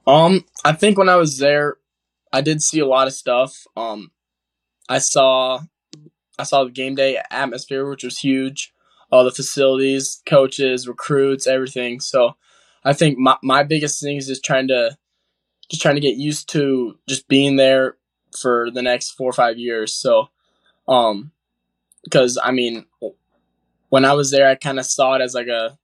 Um, 0.07 0.45
I 0.65 0.73
think 0.73 0.99
when 0.99 1.09
I 1.09 1.17
was 1.17 1.39
there, 1.39 1.77
I 2.33 2.41
did 2.41 2.63
see 2.63 2.81
a 2.81 2.87
lot 2.87 3.07
of 3.07 3.15
stuff. 3.15 3.67
Um, 3.77 4.11
I 4.89 4.99
saw 4.99 5.61
I 6.39 6.45
saw 6.45 6.65
the 6.65 6.71
game 6.71 6.95
day 6.95 7.19
atmosphere, 7.31 7.89
which 7.89 8.05
was 8.05 8.19
huge. 8.19 8.73
all 9.11 9.25
the 9.25 9.31
facilities, 9.31 10.23
coaches, 10.27 10.89
recruits, 10.89 11.47
everything. 11.47 12.01
So 12.01 12.37
I 12.85 12.95
think 12.95 13.19
my, 13.19 13.37
my 13.43 13.63
biggest 13.63 14.01
thing 14.03 14.17
is 14.17 14.27
just 14.27 14.45
trying 14.45 14.69
to 14.69 14.97
just 15.71 15.83
trying 15.83 15.95
to 15.97 16.01
get 16.01 16.17
used 16.17 16.49
to 16.51 16.99
just 17.09 17.29
being 17.29 17.57
there 17.57 17.97
for 18.39 18.71
the 18.71 18.83
next 18.83 19.13
four 19.13 19.29
or 19.31 19.35
five 19.35 19.59
years. 19.59 19.95
So 19.95 20.29
um 20.89 21.33
because 22.05 22.39
I 22.43 22.51
mean 22.53 22.87
when 23.91 24.05
I 24.05 24.15
was 24.15 24.31
there 24.31 24.49
I 24.49 24.55
kind 24.57 24.79
of 24.79 24.87
saw 24.87 25.15
it 25.15 25.23
as 25.23 25.35
like 25.35 25.49
a 25.49 25.79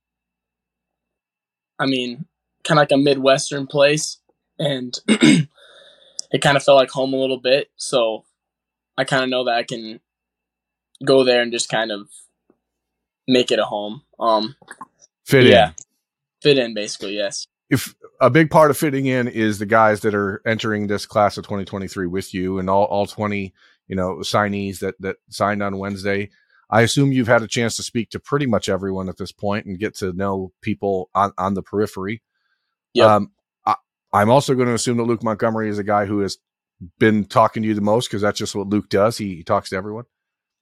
I 1.79 1.85
mean 1.85 2.25
kind 2.63 2.79
of 2.79 2.83
like 2.83 2.91
a 2.91 2.97
midwestern 2.97 3.67
place 3.67 4.17
and 4.57 4.97
it 6.31 6.41
kind 6.41 6.57
of 6.57 6.63
felt 6.63 6.77
like 6.77 6.91
home 6.91 7.13
a 7.13 7.17
little 7.17 7.39
bit. 7.39 7.69
So 7.75 8.25
I 8.97 9.03
kind 9.03 9.23
of 9.23 9.29
know 9.29 9.45
that 9.45 9.55
I 9.55 9.63
can 9.63 9.99
go 11.05 11.23
there 11.23 11.41
and 11.41 11.51
just 11.51 11.69
kind 11.69 11.91
of 11.91 12.09
make 13.27 13.51
it 13.51 13.59
a 13.59 13.65
home. 13.65 14.03
Um, 14.19 14.55
fit 15.25 15.45
yeah, 15.45 15.69
in. 15.69 15.73
fit 16.41 16.57
in 16.57 16.73
basically. 16.73 17.15
Yes. 17.15 17.47
If 17.69 17.93
a 18.19 18.29
big 18.29 18.49
part 18.49 18.71
of 18.71 18.77
fitting 18.77 19.05
in 19.05 19.27
is 19.27 19.59
the 19.59 19.65
guys 19.65 20.01
that 20.01 20.15
are 20.15 20.41
entering 20.45 20.87
this 20.87 21.05
class 21.05 21.37
of 21.37 21.43
2023 21.43 22.07
with 22.07 22.33
you 22.33 22.57
and 22.57 22.69
all, 22.69 22.85
all 22.85 23.05
20, 23.05 23.53
you 23.87 23.95
know, 23.95 24.17
signees 24.17 24.79
that, 24.79 24.95
that 24.99 25.17
signed 25.29 25.61
on 25.61 25.77
Wednesday. 25.77 26.29
I 26.71 26.81
assume 26.81 27.11
you've 27.11 27.27
had 27.27 27.43
a 27.43 27.47
chance 27.47 27.75
to 27.77 27.83
speak 27.83 28.09
to 28.11 28.19
pretty 28.19 28.45
much 28.47 28.69
everyone 28.69 29.07
at 29.07 29.17
this 29.17 29.31
point 29.31 29.65
and 29.65 29.79
get 29.79 29.95
to 29.97 30.13
know 30.13 30.51
people 30.61 31.09
on, 31.13 31.31
on 31.37 31.53
the 31.53 31.63
periphery. 31.63 32.21
Yeah. 32.93 33.15
Um, 33.15 33.31
I, 33.31 33.38
I'm 34.13 34.29
also 34.29 34.55
going 34.55 34.67
to 34.67 34.73
assume 34.73 34.97
that 34.97 35.03
Luke 35.03 35.23
Montgomery 35.23 35.69
is 35.69 35.77
a 35.77 35.83
guy 35.83 36.05
who 36.05 36.19
has 36.19 36.37
been 36.97 37.25
talking 37.25 37.61
to 37.63 37.67
you 37.69 37.75
the 37.75 37.81
most 37.81 38.07
because 38.09 38.21
that's 38.21 38.39
just 38.39 38.55
what 38.55 38.67
Luke 38.67 38.89
does. 38.89 39.17
He, 39.17 39.35
he 39.35 39.43
talks 39.43 39.69
to 39.69 39.75
everyone. 39.75 40.05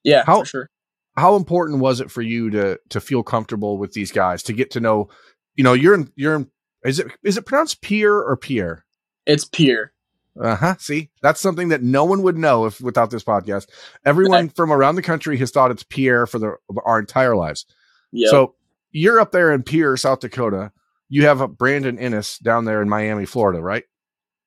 Yeah, 0.03 0.23
How- 0.25 0.39
for 0.39 0.45
sure. 0.45 0.69
how 1.15 1.35
important 1.35 1.79
was 1.79 1.99
it 1.99 2.09
for 2.11 2.21
you 2.21 2.49
to 2.51 2.79
to 2.89 2.99
feel 3.01 3.23
comfortable 3.23 3.77
with 3.77 3.93
these 3.93 4.11
guys 4.11 4.43
to 4.43 4.53
get 4.53 4.71
to 4.71 4.79
know 4.79 5.09
you 5.55 5.63
know 5.63 5.73
you're 5.73 5.93
in 5.95 6.11
you're 6.15 6.35
in 6.35 6.49
is 6.85 6.99
it 6.99 7.07
is 7.23 7.37
it 7.37 7.45
pronounced 7.45 7.81
Pierre 7.81 8.15
or 8.17 8.37
Pierre 8.37 8.85
It's 9.25 9.43
peer. 9.43 9.91
uh-huh 10.39 10.75
see 10.77 11.09
that's 11.23 11.41
something 11.41 11.69
that 11.69 11.81
no 11.81 12.05
one 12.05 12.21
would 12.21 12.37
know 12.37 12.65
if 12.65 12.79
without 12.79 13.09
this 13.09 13.23
podcast 13.23 13.67
everyone 14.05 14.47
from 14.55 14.71
around 14.71 14.95
the 14.95 15.01
country 15.01 15.37
has 15.37 15.49
thought 15.51 15.71
it's 15.71 15.83
Pierre 15.83 16.27
for 16.27 16.37
the 16.39 16.55
our 16.85 16.99
entire 16.99 17.35
lives 17.35 17.65
Yeah. 18.11 18.29
so 18.29 18.53
you're 18.91 19.19
up 19.19 19.31
there 19.31 19.51
in 19.51 19.63
Pierre 19.63 19.97
South 19.97 20.19
Dakota 20.19 20.71
you 21.09 21.25
have 21.25 21.41
a 21.41 21.47
Brandon 21.47 21.97
Inniss 21.97 22.41
down 22.41 22.65
there 22.65 22.81
in 22.81 22.89
Miami 22.89 23.25
Florida 23.25 23.61
right 23.61 23.83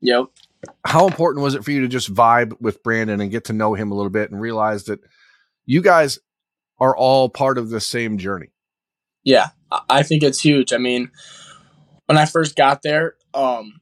yep. 0.00 0.26
how 0.84 1.06
important 1.06 1.42
was 1.42 1.54
it 1.54 1.64
for 1.64 1.70
you 1.70 1.80
to 1.82 1.88
just 1.88 2.12
vibe 2.12 2.60
with 2.60 2.82
Brandon 2.82 3.20
and 3.20 3.30
get 3.30 3.44
to 3.46 3.52
know 3.52 3.74
him 3.74 3.90
a 3.90 3.94
little 3.94 4.10
bit 4.10 4.30
and 4.30 4.40
realize 4.40 4.84
that 4.84 5.00
you 5.66 5.82
guys 5.82 6.18
are 6.78 6.96
all 6.96 7.28
part 7.28 7.58
of 7.58 7.70
the 7.70 7.80
same 7.80 8.18
journey 8.18 8.48
Yeah, 9.24 9.48
I- 9.70 9.82
I 9.88 10.02
think 10.02 10.22
it's 10.22 10.40
huge. 10.40 10.72
I 10.72 10.78
mean, 10.78 11.10
when 12.06 12.18
I 12.18 12.24
first 12.24 12.56
got 12.56 12.82
there, 12.82 13.14
um, 13.34 13.80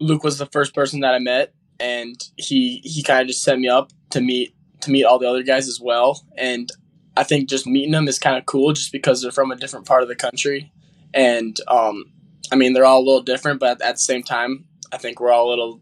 Luke 0.00 0.22
was 0.24 0.38
the 0.38 0.46
first 0.46 0.74
person 0.74 1.00
that 1.00 1.14
I 1.14 1.18
met, 1.18 1.52
and 1.80 2.14
he 2.36 2.80
he 2.84 3.02
kind 3.02 3.20
of 3.20 3.26
just 3.26 3.42
set 3.42 3.58
me 3.58 3.68
up 3.68 3.90
to 4.10 4.20
meet 4.20 4.54
to 4.82 4.90
meet 4.90 5.04
all 5.04 5.18
the 5.18 5.28
other 5.28 5.42
guys 5.42 5.68
as 5.68 5.80
well. 5.80 6.22
And 6.38 6.70
I 7.16 7.24
think 7.24 7.48
just 7.48 7.66
meeting 7.66 7.92
them 7.92 8.08
is 8.08 8.18
kind 8.18 8.36
of 8.38 8.46
cool, 8.46 8.72
just 8.72 8.92
because 8.92 9.20
they're 9.22 9.30
from 9.32 9.50
a 9.50 9.56
different 9.56 9.86
part 9.86 10.02
of 10.02 10.08
the 10.08 10.14
country, 10.14 10.72
and 11.12 11.58
um, 11.68 12.04
I 12.52 12.56
mean 12.56 12.72
they're 12.72 12.84
all 12.84 13.00
a 13.00 13.06
little 13.06 13.22
different, 13.22 13.60
but 13.60 13.80
at 13.82 13.94
the 13.96 14.00
same 14.00 14.22
time, 14.22 14.66
I 14.92 14.98
think 14.98 15.20
we're 15.20 15.32
all 15.32 15.48
a 15.48 15.50
little 15.50 15.80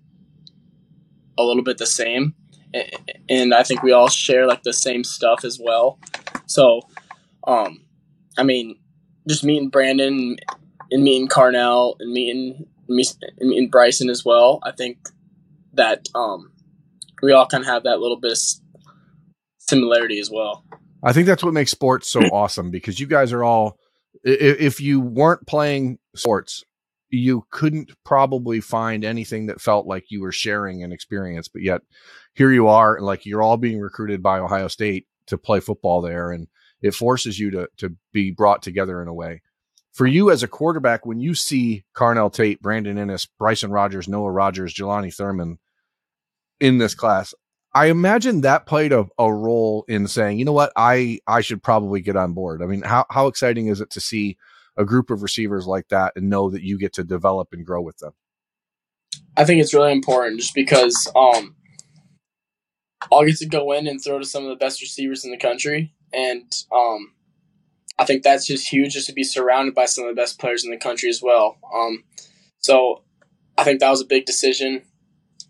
a 1.39 1.43
little 1.43 1.63
bit 1.63 1.79
the 1.79 1.87
same, 1.87 2.35
and 3.29 3.55
I 3.55 3.63
think 3.63 3.83
we 3.83 3.93
all 3.93 4.09
share 4.09 4.47
like 4.47 4.63
the 4.63 4.73
same 4.73 5.05
stuff 5.05 5.45
as 5.45 5.59
well. 5.61 5.99
So, 6.47 6.83
um, 7.47 7.85
I 8.39 8.43
mean, 8.43 8.79
just 9.29 9.45
meeting 9.45 9.71
Brandon 9.71 10.37
and 10.91 11.03
meeting 11.03 11.29
Carnell 11.29 11.97
and 12.01 12.13
meeting 12.13 12.67
me 12.89 13.05
and 13.39 13.49
meeting 13.51 13.71
Bryson 13.71 14.11
as 14.11 14.25
well. 14.25 14.61
I 14.63 14.73
think 14.73 14.99
that 15.73 16.09
um, 16.15 16.53
we 17.23 17.33
all 17.33 17.47
kind 17.47 17.63
of 17.63 17.69
have 17.69 17.85
that 17.85 18.01
little 18.01 18.19
bit 18.19 18.33
of 18.33 18.39
similarity 19.59 20.21
as 20.21 20.31
well. 20.31 20.65
I 21.03 21.13
think 21.13 21.27
that's 21.27 21.45
what 21.45 21.55
makes 21.55 21.71
sports 21.71 22.09
so 22.09 22.21
awesome 22.21 22.71
because 22.71 22.99
you 23.01 23.07
guys 23.07 23.33
are 23.33 23.45
all. 23.45 23.79
If 24.23 24.81
you 24.81 25.01
weren't 25.01 25.47
playing 25.47 25.99
sports, 26.17 26.65
you 27.11 27.47
couldn't 27.51 27.93
probably 28.05 28.61
find 28.61 29.05
anything 29.05 29.47
that 29.47 29.61
felt 29.61 29.87
like 29.87 30.11
you 30.11 30.21
were 30.21 30.33
sharing 30.33 30.83
an 30.83 30.93
experience. 30.93 31.49
But 31.49 31.63
yet, 31.63 31.83
here 32.35 32.53
you 32.53 32.69
are, 32.69 33.01
like 33.01 33.25
you're 33.27 33.43
all 33.43 33.57
being 33.57 33.81
recruited 33.81 34.23
by 34.23 34.39
Ohio 34.39 34.69
State 34.69 35.07
to 35.27 35.39
play 35.39 35.61
football 35.61 36.01
there, 36.01 36.33
and 36.33 36.49
it 36.83 36.95
forces 36.95 37.39
you 37.39 37.51
to 37.53 37.69
to 37.79 37.97
be 38.13 38.31
brought 38.31 38.63
together 38.63 39.01
in 39.01 39.09
a 39.09 39.15
way. 39.15 39.43
For 39.93 40.07
you 40.07 40.31
as 40.31 40.43
a 40.43 40.49
quarterback, 40.49 41.07
when 41.07 41.21
you 41.21 41.35
see 41.35 41.85
Carnell 41.95 42.33
Tate, 42.33 42.61
Brandon 42.61 42.97
Inniss, 42.97 43.29
Bryson 43.39 43.71
Rodgers, 43.71 44.09
Noah 44.09 44.33
Rogers, 44.33 44.75
Jelani 44.75 45.15
Thurman 45.15 45.59
in 46.59 46.79
this 46.79 46.97
class, 46.97 47.33
I 47.75 47.87
imagine 47.87 48.41
that 48.41 48.67
played 48.67 48.93
a, 48.93 49.07
a 49.19 49.33
role 49.33 49.85
in 49.89 50.09
saying, 50.09 50.39
you 50.39 50.45
know 50.45 50.53
what, 50.53 50.73
I 50.77 51.21
I 51.27 51.41
should 51.43 51.63
probably 51.63 52.01
get 52.01 52.17
on 52.17 52.33
board. 52.33 52.63
I 52.63 52.67
mean, 52.67 52.83
how 52.83 53.07
how 53.11 53.29
exciting 53.29 53.69
is 53.69 53.81
it 53.81 53.91
to 53.91 54.01
see 54.01 54.37
a 54.77 54.85
group 54.85 55.11
of 55.11 55.23
receivers 55.23 55.67
like 55.67 55.89
that 55.89 56.13
and 56.17 56.29
know 56.29 56.51
that 56.51 56.63
you 56.63 56.79
get 56.79 56.93
to 56.95 57.05
develop 57.05 57.49
and 57.53 57.65
grow 57.65 57.81
with 57.81 57.99
them? 57.99 58.13
I 59.37 59.45
think 59.45 59.61
it's 59.61 59.75
really 59.75 59.93
important 59.93 60.41
just 60.41 60.55
because 60.55 61.11
um, 61.17 61.57
I'll 63.13 63.25
get 63.25 63.37
to 63.39 63.47
go 63.47 63.73
in 63.73 63.87
and 63.87 64.03
throw 64.03 64.19
to 64.19 64.25
some 64.25 64.45
of 64.45 64.51
the 64.51 64.57
best 64.57 64.81
receivers 64.81 65.25
in 65.25 65.31
the 65.31 65.37
country, 65.37 65.95
and 66.13 66.51
um, 66.73 67.13
I 67.99 68.05
think 68.05 68.23
that's 68.23 68.47
just 68.47 68.73
huge, 68.73 68.95
just 68.95 69.09
to 69.09 69.13
be 69.13 69.25
surrounded 69.25 69.75
by 69.75 69.87
some 69.87 70.05
of 70.05 70.15
the 70.15 70.21
best 70.21 70.39
players 70.39 70.65
in 70.65 70.71
the 70.71 70.77
country 70.77 71.09
as 71.09 71.21
well. 71.23 71.59
Um, 71.75 72.05
so 72.59 73.03
I 73.59 73.65
think 73.65 73.81
that 73.81 73.91
was 73.91 74.01
a 74.01 74.07
big 74.07 74.25
decision. 74.25 74.83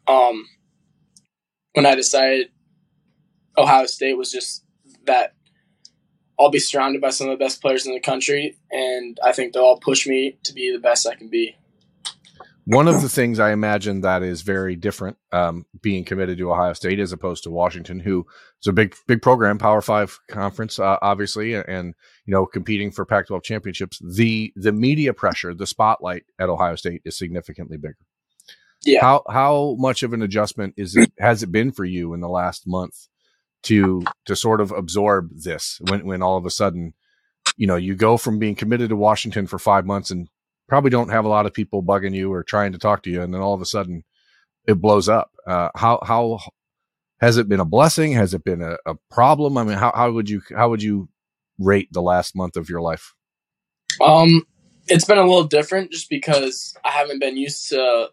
Um, 0.07 0.47
when 1.75 1.87
I 1.87 1.95
decided 1.95 2.49
Ohio 3.57 3.87
State 3.87 4.17
was 4.17 4.31
just 4.31 4.65
that 5.07 5.34
I'll 6.39 6.51
be 6.51 6.59
surrounded 6.59 7.01
by 7.01 7.11
some 7.11 7.29
of 7.29 7.39
the 7.39 7.45
best 7.45 7.61
players 7.61 7.87
in 7.87 7.93
the 7.93 8.01
country, 8.01 8.57
and 8.71 9.19
I 9.23 9.33
think 9.33 9.53
they'll 9.53 9.65
all 9.65 9.79
push 9.79 10.07
me 10.07 10.39
to 10.45 10.53
be 10.53 10.73
the 10.73 10.81
best 10.81 11.07
I 11.07 11.15
can 11.15 11.29
be. 11.29 11.57
One 12.67 12.89
of 12.89 13.03
the 13.03 13.11
things 13.11 13.39
I 13.39 13.53
imagine 13.53 14.01
that 14.01 14.23
is 14.23 14.41
very 14.41 14.75
different, 14.75 15.19
um, 15.33 15.67
being 15.83 16.03
committed 16.03 16.39
to 16.39 16.51
Ohio 16.51 16.73
State 16.73 16.99
as 16.99 17.13
opposed 17.13 17.45
to 17.45 17.51
Washington, 17.51 18.01
who 18.01 18.27
is 18.63 18.67
a 18.67 18.73
big, 18.73 18.97
big 19.07 19.21
program, 19.21 19.59
Power 19.59 19.83
Five 19.83 20.19
conference, 20.31 20.79
uh, 20.79 20.97
obviously, 21.03 21.55
and 21.55 21.95
you 22.25 22.33
know, 22.33 22.47
competing 22.47 22.91
for 22.91 23.05
Pac-12 23.05 23.43
championships. 23.43 24.01
The 24.03 24.51
the 24.57 24.73
media 24.73 25.13
pressure, 25.13 25.53
the 25.53 25.67
spotlight 25.67 26.25
at 26.39 26.49
Ohio 26.49 26.75
State 26.77 27.03
is 27.05 27.19
significantly 27.19 27.77
bigger. 27.77 27.99
Yeah. 28.83 29.03
How 29.03 29.23
how 29.29 29.77
much 29.79 30.03
of 30.03 30.15
an 30.15 30.23
adjustment 30.23 30.75
is 30.79 30.97
it 30.97 31.13
has 31.19 31.43
it 31.43 31.53
been 31.53 31.71
for 31.71 31.85
you 31.85 32.15
in 32.15 32.21
the 32.21 32.29
last 32.29 32.67
month 32.67 33.09
to 33.65 34.05
to 34.27 34.37
sort 34.37 34.61
of 34.61 34.71
absorb 34.71 35.31
this 35.35 35.81
when 35.89 36.07
when 36.07 36.23
all 36.23 36.37
of 36.37 36.47
a 36.47 36.51
sudden, 36.51 36.95
you 37.57 37.67
know, 37.67 37.77
you 37.77 37.95
go 37.95 38.17
from 38.17 38.39
being 38.39 38.55
committed 38.55 38.91
to 38.91 38.97
Washington 38.97 39.47
for 39.47 39.59
five 39.59 39.87
months 39.87 40.11
and 40.11 40.29
probably 40.69 40.91
don't 40.91 41.11
have 41.11 41.25
a 41.25 41.29
lot 41.29 41.47
of 41.47 41.53
people 41.53 41.83
bugging 41.83 42.15
you 42.15 42.33
or 42.33 42.43
trying 42.43 42.73
to 42.73 42.79
talk 42.79 43.03
to 43.03 43.11
you, 43.11 43.23
and 43.23 43.35
then 43.35 43.41
all 43.41 43.55
of 43.55 43.61
a 43.61 43.67
sudden 43.67 44.05
it 44.67 44.81
blows 44.81 45.09
up. 45.09 45.31
Uh, 45.47 45.71
how 45.75 45.99
how 46.03 46.39
has 47.21 47.37
it 47.37 47.49
been 47.49 47.61
a 47.61 47.65
blessing? 47.65 48.13
Has 48.13 48.35
it 48.35 48.45
been 48.45 48.63
a, 48.63 48.77
a 48.87 48.95
problem? 49.11 49.59
I 49.59 49.65
mean, 49.65 49.79
how 49.79 49.93
how 49.95 50.13
would 50.13 50.29
you 50.29 50.43
how 50.55 50.71
would 50.71 50.83
you 50.83 51.09
rate 51.59 51.89
the 51.93 52.03
last 52.03 52.37
month 52.37 52.57
of 52.57 52.69
your 52.69 52.81
life? 52.81 53.15
Um, 54.01 54.47
it's 54.89 55.05
been 55.05 55.19
a 55.19 55.23
little 55.23 55.45
different 55.45 55.91
just 55.91 56.11
because 56.11 56.77
I 56.85 56.91
haven't 56.91 57.21
been 57.21 57.37
used 57.37 57.69
to 57.71 58.11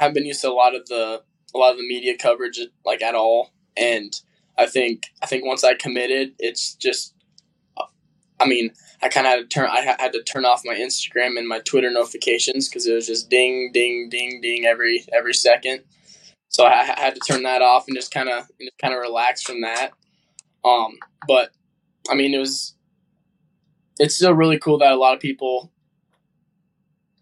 I 0.00 0.04
haven't 0.04 0.14
been 0.14 0.26
used 0.26 0.42
to 0.42 0.50
a 0.50 0.52
lot 0.52 0.74
of 0.74 0.86
the 0.86 1.22
a 1.54 1.58
lot 1.58 1.72
of 1.72 1.78
the 1.78 1.88
media 1.88 2.16
coverage 2.18 2.60
like 2.84 3.02
at 3.02 3.14
all, 3.14 3.52
and 3.76 4.12
I 4.58 4.66
think 4.66 5.04
I 5.22 5.26
think 5.26 5.44
once 5.44 5.64
I 5.64 5.74
committed, 5.74 6.34
it's 6.38 6.74
just. 6.74 7.14
I 8.38 8.46
mean, 8.46 8.70
I 9.02 9.08
kind 9.08 9.26
of 9.26 9.32
had 9.32 9.38
to 9.38 9.46
turn. 9.46 9.68
I 9.70 9.80
had 9.98 10.12
to 10.12 10.22
turn 10.22 10.44
off 10.44 10.62
my 10.64 10.74
Instagram 10.74 11.38
and 11.38 11.48
my 11.48 11.60
Twitter 11.60 11.90
notifications 11.90 12.68
because 12.68 12.86
it 12.86 12.94
was 12.94 13.06
just 13.06 13.30
ding, 13.30 13.70
ding, 13.72 14.08
ding, 14.10 14.40
ding 14.42 14.66
every 14.66 15.06
every 15.12 15.32
second. 15.32 15.84
So 16.48 16.64
I, 16.64 16.80
I 16.80 17.00
had 17.00 17.14
to 17.14 17.20
turn 17.20 17.42
that 17.44 17.62
off 17.62 17.86
and 17.88 17.96
just 17.96 18.12
kind 18.12 18.28
of 18.28 18.46
kind 18.80 18.92
of 18.94 19.00
relax 19.00 19.42
from 19.42 19.62
that. 19.62 19.92
Um, 20.64 20.98
but 21.26 21.50
I 22.10 22.14
mean, 22.14 22.34
it 22.34 22.38
was 22.38 22.76
it's 23.98 24.16
still 24.16 24.34
really 24.34 24.58
cool 24.58 24.78
that 24.78 24.92
a 24.92 24.96
lot 24.96 25.14
of 25.14 25.20
people 25.20 25.72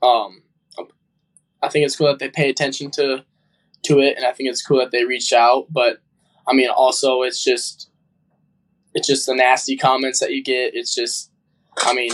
um 0.02 0.42
I 1.62 1.68
think 1.68 1.86
it's 1.86 1.96
cool 1.96 2.08
that 2.08 2.18
they 2.18 2.28
pay 2.28 2.50
attention 2.50 2.90
to 2.92 3.24
to 3.84 4.00
it 4.00 4.16
and 4.16 4.26
I 4.26 4.32
think 4.32 4.50
it's 4.50 4.62
cool 4.62 4.78
that 4.78 4.90
they 4.90 5.04
reach 5.04 5.32
out 5.32 5.66
but 5.70 5.98
I 6.48 6.54
mean 6.54 6.68
also 6.68 7.22
it's 7.22 7.42
just 7.42 7.90
it's 8.94 9.08
just 9.08 9.26
the 9.26 9.34
nasty 9.34 9.76
comments 9.76 10.20
that 10.20 10.32
you 10.32 10.42
get 10.42 10.74
it's 10.74 10.94
just 10.94 11.30
I 11.78 11.94
mean 11.94 12.12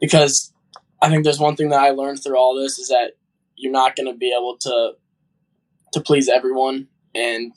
because 0.00 0.52
I 1.00 1.08
think 1.08 1.24
there's 1.24 1.40
one 1.40 1.56
thing 1.56 1.68
that 1.70 1.80
I 1.80 1.90
learned 1.90 2.22
through 2.22 2.38
all 2.38 2.54
this 2.54 2.78
is 2.78 2.88
that 2.88 3.12
you're 3.56 3.72
not 3.72 3.96
going 3.96 4.10
to 4.10 4.18
be 4.18 4.34
able 4.36 4.56
to 4.58 4.92
to 5.92 6.00
please 6.00 6.28
everyone 6.28 6.88
and 7.14 7.56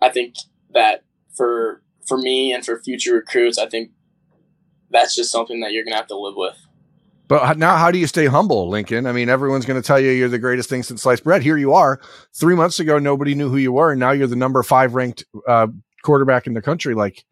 I 0.00 0.08
think 0.08 0.34
that 0.72 1.04
for 1.36 1.82
for 2.06 2.16
me 2.18 2.52
and 2.52 2.64
for 2.64 2.80
future 2.80 3.14
recruits 3.14 3.58
I 3.58 3.66
think 3.66 3.90
that's 4.90 5.14
just 5.14 5.30
something 5.30 5.60
that 5.60 5.72
you're 5.72 5.84
gonna 5.84 5.96
have 5.96 6.06
to 6.08 6.18
live 6.18 6.34
with. 6.36 6.56
But 7.28 7.58
now, 7.58 7.76
how 7.76 7.90
do 7.90 7.98
you 7.98 8.06
stay 8.06 8.26
humble, 8.26 8.68
Lincoln? 8.68 9.06
I 9.06 9.12
mean, 9.12 9.28
everyone's 9.28 9.66
going 9.66 9.80
to 9.80 9.86
tell 9.86 9.98
you 9.98 10.10
you're 10.10 10.28
the 10.28 10.38
greatest 10.38 10.68
thing 10.68 10.82
since 10.82 11.02
sliced 11.02 11.24
bread. 11.24 11.42
Here 11.42 11.56
you 11.56 11.72
are. 11.72 12.00
Three 12.32 12.54
months 12.54 12.78
ago, 12.78 12.98
nobody 12.98 13.34
knew 13.34 13.48
who 13.48 13.56
you 13.56 13.72
were, 13.72 13.90
and 13.90 13.98
now 13.98 14.12
you're 14.12 14.28
the 14.28 14.36
number 14.36 14.62
five 14.62 14.94
ranked 14.94 15.24
uh, 15.48 15.66
quarterback 16.02 16.46
in 16.46 16.54
the 16.54 16.62
country. 16.62 16.94
Like, 16.94 17.24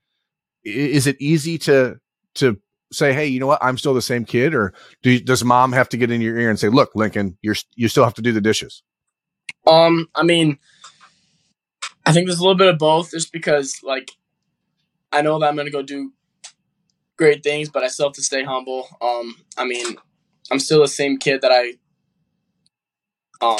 is 0.64 1.06
it 1.06 1.16
easy 1.20 1.58
to 1.58 2.00
to 2.36 2.58
say, 2.92 3.12
hey, 3.12 3.26
you 3.26 3.38
know 3.38 3.46
what? 3.46 3.62
I'm 3.62 3.78
still 3.78 3.94
the 3.94 4.02
same 4.02 4.24
kid, 4.24 4.54
or 4.54 4.72
do 5.02 5.12
you, 5.12 5.20
does 5.20 5.44
mom 5.44 5.72
have 5.72 5.88
to 5.90 5.96
get 5.96 6.10
in 6.10 6.20
your 6.20 6.38
ear 6.38 6.50
and 6.50 6.58
say, 6.58 6.68
look, 6.68 6.90
Lincoln, 6.94 7.38
you're 7.40 7.56
you 7.76 7.88
still 7.88 8.04
have 8.04 8.14
to 8.14 8.22
do 8.22 8.32
the 8.32 8.40
dishes? 8.40 8.82
Um, 9.66 10.08
I 10.14 10.24
mean, 10.24 10.58
I 12.04 12.12
think 12.12 12.26
there's 12.26 12.38
a 12.38 12.42
little 12.42 12.56
bit 12.56 12.68
of 12.68 12.78
both, 12.78 13.12
just 13.12 13.32
because 13.32 13.78
like 13.84 14.10
I 15.12 15.22
know 15.22 15.38
that 15.38 15.46
I'm 15.46 15.54
going 15.54 15.66
to 15.66 15.72
go 15.72 15.82
do 15.82 16.12
great 17.16 17.42
things, 17.42 17.68
but 17.68 17.83
I 17.83 17.88
still 17.88 18.06
have 18.06 18.14
to 18.14 18.23
stay 18.23 18.42
humble. 18.42 18.88
Um, 19.00 19.35
I 19.56 19.64
mean, 19.64 19.97
I'm 20.50 20.59
still 20.59 20.80
the 20.80 20.88
same 20.88 21.18
kid 21.18 21.42
that 21.42 21.52
I 21.52 21.75
um 23.44 23.59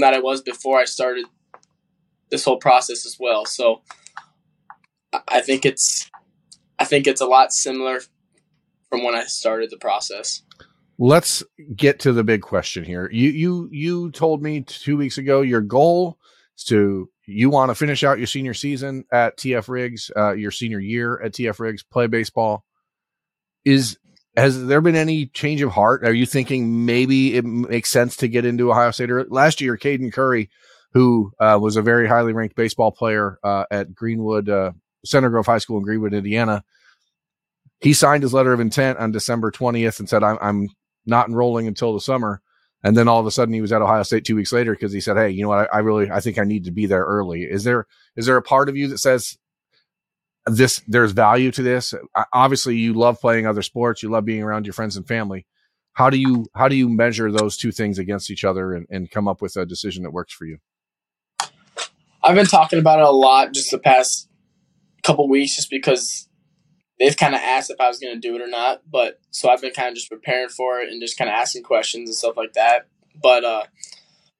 that 0.00 0.14
I 0.14 0.20
was 0.20 0.42
before 0.42 0.78
I 0.78 0.84
started 0.84 1.26
this 2.30 2.44
whole 2.44 2.58
process 2.58 3.06
as 3.06 3.16
well. 3.18 3.46
So 3.46 3.82
I 5.28 5.40
think 5.40 5.64
it's 5.64 6.10
I 6.78 6.84
think 6.84 7.06
it's 7.06 7.20
a 7.20 7.26
lot 7.26 7.52
similar 7.52 8.00
from 8.90 9.04
when 9.04 9.14
I 9.14 9.24
started 9.24 9.70
the 9.70 9.78
process. 9.78 10.42
Let's 10.98 11.42
get 11.74 12.00
to 12.00 12.12
the 12.12 12.24
big 12.24 12.42
question 12.42 12.84
here. 12.84 13.08
You 13.12 13.30
you 13.30 13.68
you 13.70 14.10
told 14.10 14.42
me 14.42 14.62
2 14.62 14.96
weeks 14.96 15.18
ago 15.18 15.42
your 15.42 15.60
goal 15.60 16.18
is 16.56 16.64
to 16.64 17.10
you 17.26 17.50
want 17.50 17.70
to 17.70 17.74
finish 17.74 18.04
out 18.04 18.18
your 18.18 18.26
senior 18.26 18.54
season 18.54 19.04
at 19.12 19.36
TF 19.36 19.68
Riggs, 19.68 20.10
uh, 20.16 20.32
your 20.32 20.50
senior 20.50 20.78
year 20.78 21.20
at 21.22 21.32
TF 21.32 21.58
Riggs, 21.58 21.82
play 21.82 22.06
baseball, 22.06 22.64
is 23.66 23.98
has 24.36 24.66
there 24.66 24.80
been 24.80 24.96
any 24.96 25.26
change 25.26 25.60
of 25.60 25.72
heart? 25.72 26.04
Are 26.04 26.12
you 26.12 26.24
thinking 26.24 26.86
maybe 26.86 27.36
it 27.36 27.44
makes 27.44 27.90
sense 27.90 28.16
to 28.18 28.28
get 28.28 28.44
into 28.44 28.70
Ohio 28.70 28.90
State? 28.92 29.10
Or 29.10 29.24
last 29.24 29.60
year, 29.60 29.76
Caden 29.76 30.12
Curry, 30.12 30.50
who 30.92 31.32
uh, 31.40 31.58
was 31.60 31.76
a 31.76 31.82
very 31.82 32.06
highly 32.06 32.32
ranked 32.32 32.54
baseball 32.54 32.92
player 32.92 33.38
uh, 33.42 33.64
at 33.70 33.94
Greenwood 33.94 34.48
uh, 34.48 34.72
Center 35.04 35.30
Grove 35.30 35.46
High 35.46 35.58
School 35.58 35.78
in 35.78 35.82
Greenwood, 35.82 36.14
Indiana, 36.14 36.62
he 37.80 37.92
signed 37.92 38.22
his 38.22 38.32
letter 38.32 38.52
of 38.52 38.60
intent 38.60 38.98
on 38.98 39.10
December 39.10 39.50
twentieth 39.50 39.98
and 39.98 40.08
said, 40.08 40.22
"I'm, 40.22 40.38
I'm 40.40 40.68
not 41.04 41.28
enrolling 41.28 41.66
until 41.66 41.92
the 41.92 42.00
summer." 42.00 42.40
And 42.84 42.96
then 42.96 43.08
all 43.08 43.18
of 43.18 43.26
a 43.26 43.32
sudden, 43.32 43.54
he 43.54 43.62
was 43.62 43.72
at 43.72 43.82
Ohio 43.82 44.04
State 44.04 44.24
two 44.24 44.36
weeks 44.36 44.52
later 44.52 44.72
because 44.72 44.92
he 44.92 45.00
said, 45.00 45.16
"Hey, 45.16 45.30
you 45.30 45.42
know 45.42 45.48
what? 45.48 45.68
I, 45.72 45.78
I 45.78 45.80
really, 45.80 46.08
I 46.10 46.20
think 46.20 46.38
I 46.38 46.44
need 46.44 46.64
to 46.64 46.70
be 46.70 46.86
there 46.86 47.04
early." 47.04 47.42
Is 47.42 47.64
there 47.64 47.86
is 48.16 48.26
there 48.26 48.36
a 48.36 48.42
part 48.42 48.68
of 48.68 48.76
you 48.76 48.86
that 48.88 48.98
says 48.98 49.36
this 50.46 50.80
there's 50.86 51.12
value 51.12 51.50
to 51.52 51.62
this. 51.62 51.94
Obviously 52.32 52.76
you 52.76 52.94
love 52.94 53.20
playing 53.20 53.46
other 53.46 53.62
sports. 53.62 54.02
You 54.02 54.10
love 54.10 54.24
being 54.24 54.42
around 54.42 54.66
your 54.66 54.72
friends 54.72 54.96
and 54.96 55.06
family. 55.06 55.46
How 55.92 56.10
do 56.10 56.18
you 56.18 56.46
how 56.54 56.68
do 56.68 56.76
you 56.76 56.88
measure 56.88 57.30
those 57.32 57.56
two 57.56 57.72
things 57.72 57.98
against 57.98 58.30
each 58.30 58.44
other 58.44 58.72
and, 58.72 58.86
and 58.90 59.10
come 59.10 59.28
up 59.28 59.42
with 59.42 59.56
a 59.56 59.66
decision 59.66 60.02
that 60.04 60.12
works 60.12 60.32
for 60.32 60.44
you? 60.44 60.58
I've 62.22 62.34
been 62.34 62.46
talking 62.46 62.78
about 62.78 62.98
it 62.98 63.06
a 63.06 63.10
lot 63.10 63.52
just 63.52 63.70
the 63.70 63.78
past 63.78 64.28
couple 65.02 65.28
weeks 65.28 65.56
just 65.56 65.70
because 65.70 66.28
they've 66.98 67.16
kind 67.16 67.34
of 67.34 67.40
asked 67.40 67.70
if 67.70 67.80
i 67.80 67.86
was 67.86 68.00
going 68.00 68.12
to 68.12 68.18
do 68.18 68.34
it 68.34 68.42
or 68.42 68.48
not 68.48 68.82
but 68.90 69.20
so 69.30 69.48
i've 69.48 69.60
been 69.60 69.72
kind 69.72 69.88
of 69.88 69.94
just 69.94 70.10
preparing 70.10 70.48
for 70.48 70.80
it 70.80 70.88
and 70.88 71.00
just 71.00 71.16
kind 71.16 71.30
of 71.30 71.34
asking 71.34 71.62
questions 71.62 72.08
and 72.08 72.16
stuff 72.16 72.36
like 72.36 72.54
that. 72.54 72.88
But 73.22 73.44
uh 73.44 73.62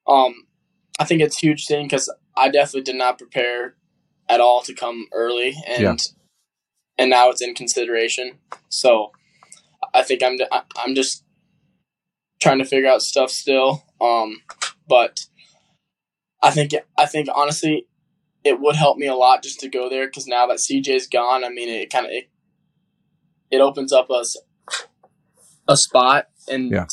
um 0.08 0.34
i 0.98 1.04
think 1.04 1.20
it's 1.22 1.38
huge 1.38 1.66
thing 1.66 1.86
because 1.86 2.12
i 2.36 2.48
definitely 2.48 2.82
did 2.82 2.96
not 2.96 3.18
prepare 3.18 3.76
at 4.28 4.40
all 4.40 4.62
to 4.62 4.74
come 4.74 5.06
early, 5.12 5.54
and 5.66 5.82
yeah. 5.82 5.96
and 6.98 7.10
now 7.10 7.30
it's 7.30 7.42
in 7.42 7.54
consideration. 7.54 8.38
So 8.68 9.12
I 9.94 10.02
think 10.02 10.22
I'm 10.22 10.38
I'm 10.76 10.94
just 10.94 11.24
trying 12.40 12.58
to 12.58 12.64
figure 12.64 12.88
out 12.88 13.02
stuff 13.02 13.30
still. 13.30 13.84
Um, 14.00 14.42
but 14.88 15.26
I 16.42 16.50
think 16.50 16.72
I 16.98 17.06
think 17.06 17.28
honestly, 17.34 17.86
it 18.44 18.60
would 18.60 18.76
help 18.76 18.98
me 18.98 19.06
a 19.06 19.14
lot 19.14 19.42
just 19.42 19.60
to 19.60 19.68
go 19.68 19.88
there 19.88 20.06
because 20.06 20.26
now 20.26 20.46
that 20.46 20.58
CJ's 20.58 21.06
gone, 21.06 21.44
I 21.44 21.48
mean, 21.48 21.68
it 21.68 21.90
kind 21.90 22.06
of 22.06 22.12
it, 22.12 22.30
it 23.50 23.60
opens 23.60 23.92
up 23.92 24.10
us 24.10 24.36
a, 25.68 25.72
a 25.72 25.76
spot, 25.76 26.28
and 26.48 26.70
yeah. 26.70 26.86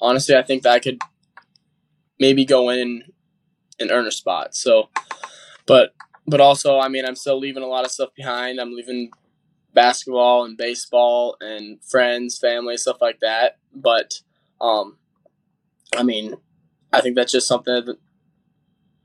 honestly, 0.00 0.36
I 0.36 0.42
think 0.42 0.62
that 0.62 0.72
I 0.72 0.78
could 0.78 1.00
maybe 2.20 2.44
go 2.44 2.68
in 2.68 3.04
and 3.80 3.90
earn 3.90 4.06
a 4.06 4.12
spot. 4.12 4.54
So 4.54 4.88
but 5.68 5.94
but 6.26 6.40
also, 6.40 6.78
I 6.78 6.88
mean, 6.88 7.04
I'm 7.04 7.14
still 7.14 7.38
leaving 7.38 7.62
a 7.62 7.68
lot 7.68 7.84
of 7.84 7.92
stuff 7.92 8.10
behind. 8.16 8.58
I'm 8.58 8.74
leaving 8.74 9.10
basketball 9.74 10.44
and 10.44 10.56
baseball 10.56 11.36
and 11.40 11.78
friends, 11.84 12.38
family, 12.38 12.76
stuff 12.76 12.98
like 13.00 13.20
that. 13.20 13.58
But 13.74 14.20
um, 14.60 14.96
I 15.96 16.02
mean, 16.02 16.34
I 16.92 17.00
think 17.00 17.16
that's 17.16 17.32
just 17.32 17.46
something 17.46 17.72
that 17.72 17.96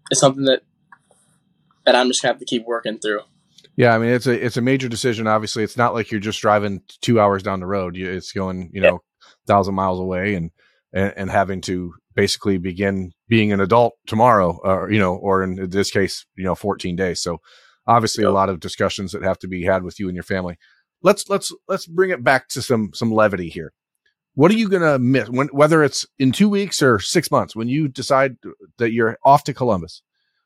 it's 0.10 0.20
something 0.20 0.46
that 0.46 0.64
that 1.86 1.96
I'm 1.96 2.08
just 2.08 2.22
gonna 2.22 2.34
have 2.34 2.40
to 2.40 2.46
keep 2.46 2.66
working 2.66 2.98
through. 2.98 3.22
Yeah, 3.76 3.94
I 3.94 3.98
mean 3.98 4.10
it's 4.10 4.28
a 4.28 4.46
it's 4.46 4.58
a 4.58 4.62
major 4.62 4.88
decision. 4.88 5.28
Obviously, 5.28 5.64
it's 5.64 5.78
not 5.78 5.94
like 5.94 6.12
you're 6.12 6.20
just 6.20 6.42
driving 6.42 6.82
two 7.02 7.20
hours 7.20 7.44
down 7.44 7.60
the 7.60 7.66
road. 7.66 7.98
It's 7.98 8.32
going 8.32 8.70
you 8.74 8.82
know 8.82 9.04
thousand 9.48 9.76
miles 9.76 10.00
away 10.00 10.36
and, 10.36 10.52
and 10.94 11.14
and 11.18 11.30
having 11.30 11.62
to 11.62 11.94
basically 12.16 12.58
begin 12.58 13.12
being 13.28 13.52
an 13.52 13.62
adult 13.62 13.94
tomorrow, 14.08 14.60
or 14.64 14.92
you 14.92 15.00
know, 15.00 15.16
or 15.16 15.44
in 15.44 15.70
this 15.70 15.92
case, 15.92 16.26
you 16.36 16.44
know, 16.44 16.56
14 16.56 16.96
days. 16.96 17.22
So 17.22 17.40
obviously, 17.88 18.24
a 18.24 18.32
lot 18.32 18.50
of 18.50 18.60
discussions 18.60 19.12
that 19.12 19.24
have 19.24 19.40
to 19.40 19.48
be 19.48 19.64
had 19.64 19.84
with 19.84 20.00
you 20.00 20.08
and 20.08 20.16
your 20.16 20.24
family. 20.24 20.58
Let's 21.02 21.30
let's 21.30 21.52
let's 21.68 21.86
bring 21.86 22.12
it 22.12 22.24
back 22.24 22.48
to 22.50 22.62
some 22.62 22.92
some 22.94 23.12
levity 23.12 23.50
here. 23.50 23.74
What 24.36 24.52
are 24.52 24.56
you 24.56 24.70
gonna 24.70 24.98
miss 24.98 25.30
when 25.30 25.48
whether 25.48 25.84
it's 25.84 26.06
in 26.18 26.32
two 26.32 26.50
weeks 26.50 26.82
or 26.82 27.00
six 27.00 27.30
months 27.30 27.56
when 27.56 27.68
you 27.68 27.88
decide 27.88 28.38
that 28.78 28.92
you're 28.92 29.18
off 29.24 29.44
to 29.46 29.54
Columbus? 29.54 30.02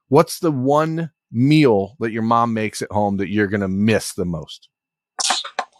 What's 0.10 0.39
the 0.39 0.51
one 0.51 1.12
meal 1.32 1.95
that 1.99 2.12
your 2.12 2.23
mom 2.23 2.53
makes 2.53 2.82
at 2.82 2.91
home 2.91 3.17
that 3.17 3.30
you're 3.30 3.47
gonna 3.47 3.67
miss 3.67 4.13
the 4.13 4.25
most? 4.25 4.69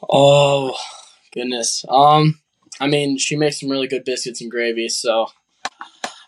Oh 0.10 0.78
goodness. 1.34 1.84
Um, 1.90 2.40
I 2.80 2.88
mean, 2.88 3.18
she 3.18 3.36
makes 3.36 3.60
some 3.60 3.70
really 3.70 3.88
good 3.88 4.06
biscuits 4.06 4.42
and 4.42 4.52
gravy, 4.52 4.90
so 4.90 5.28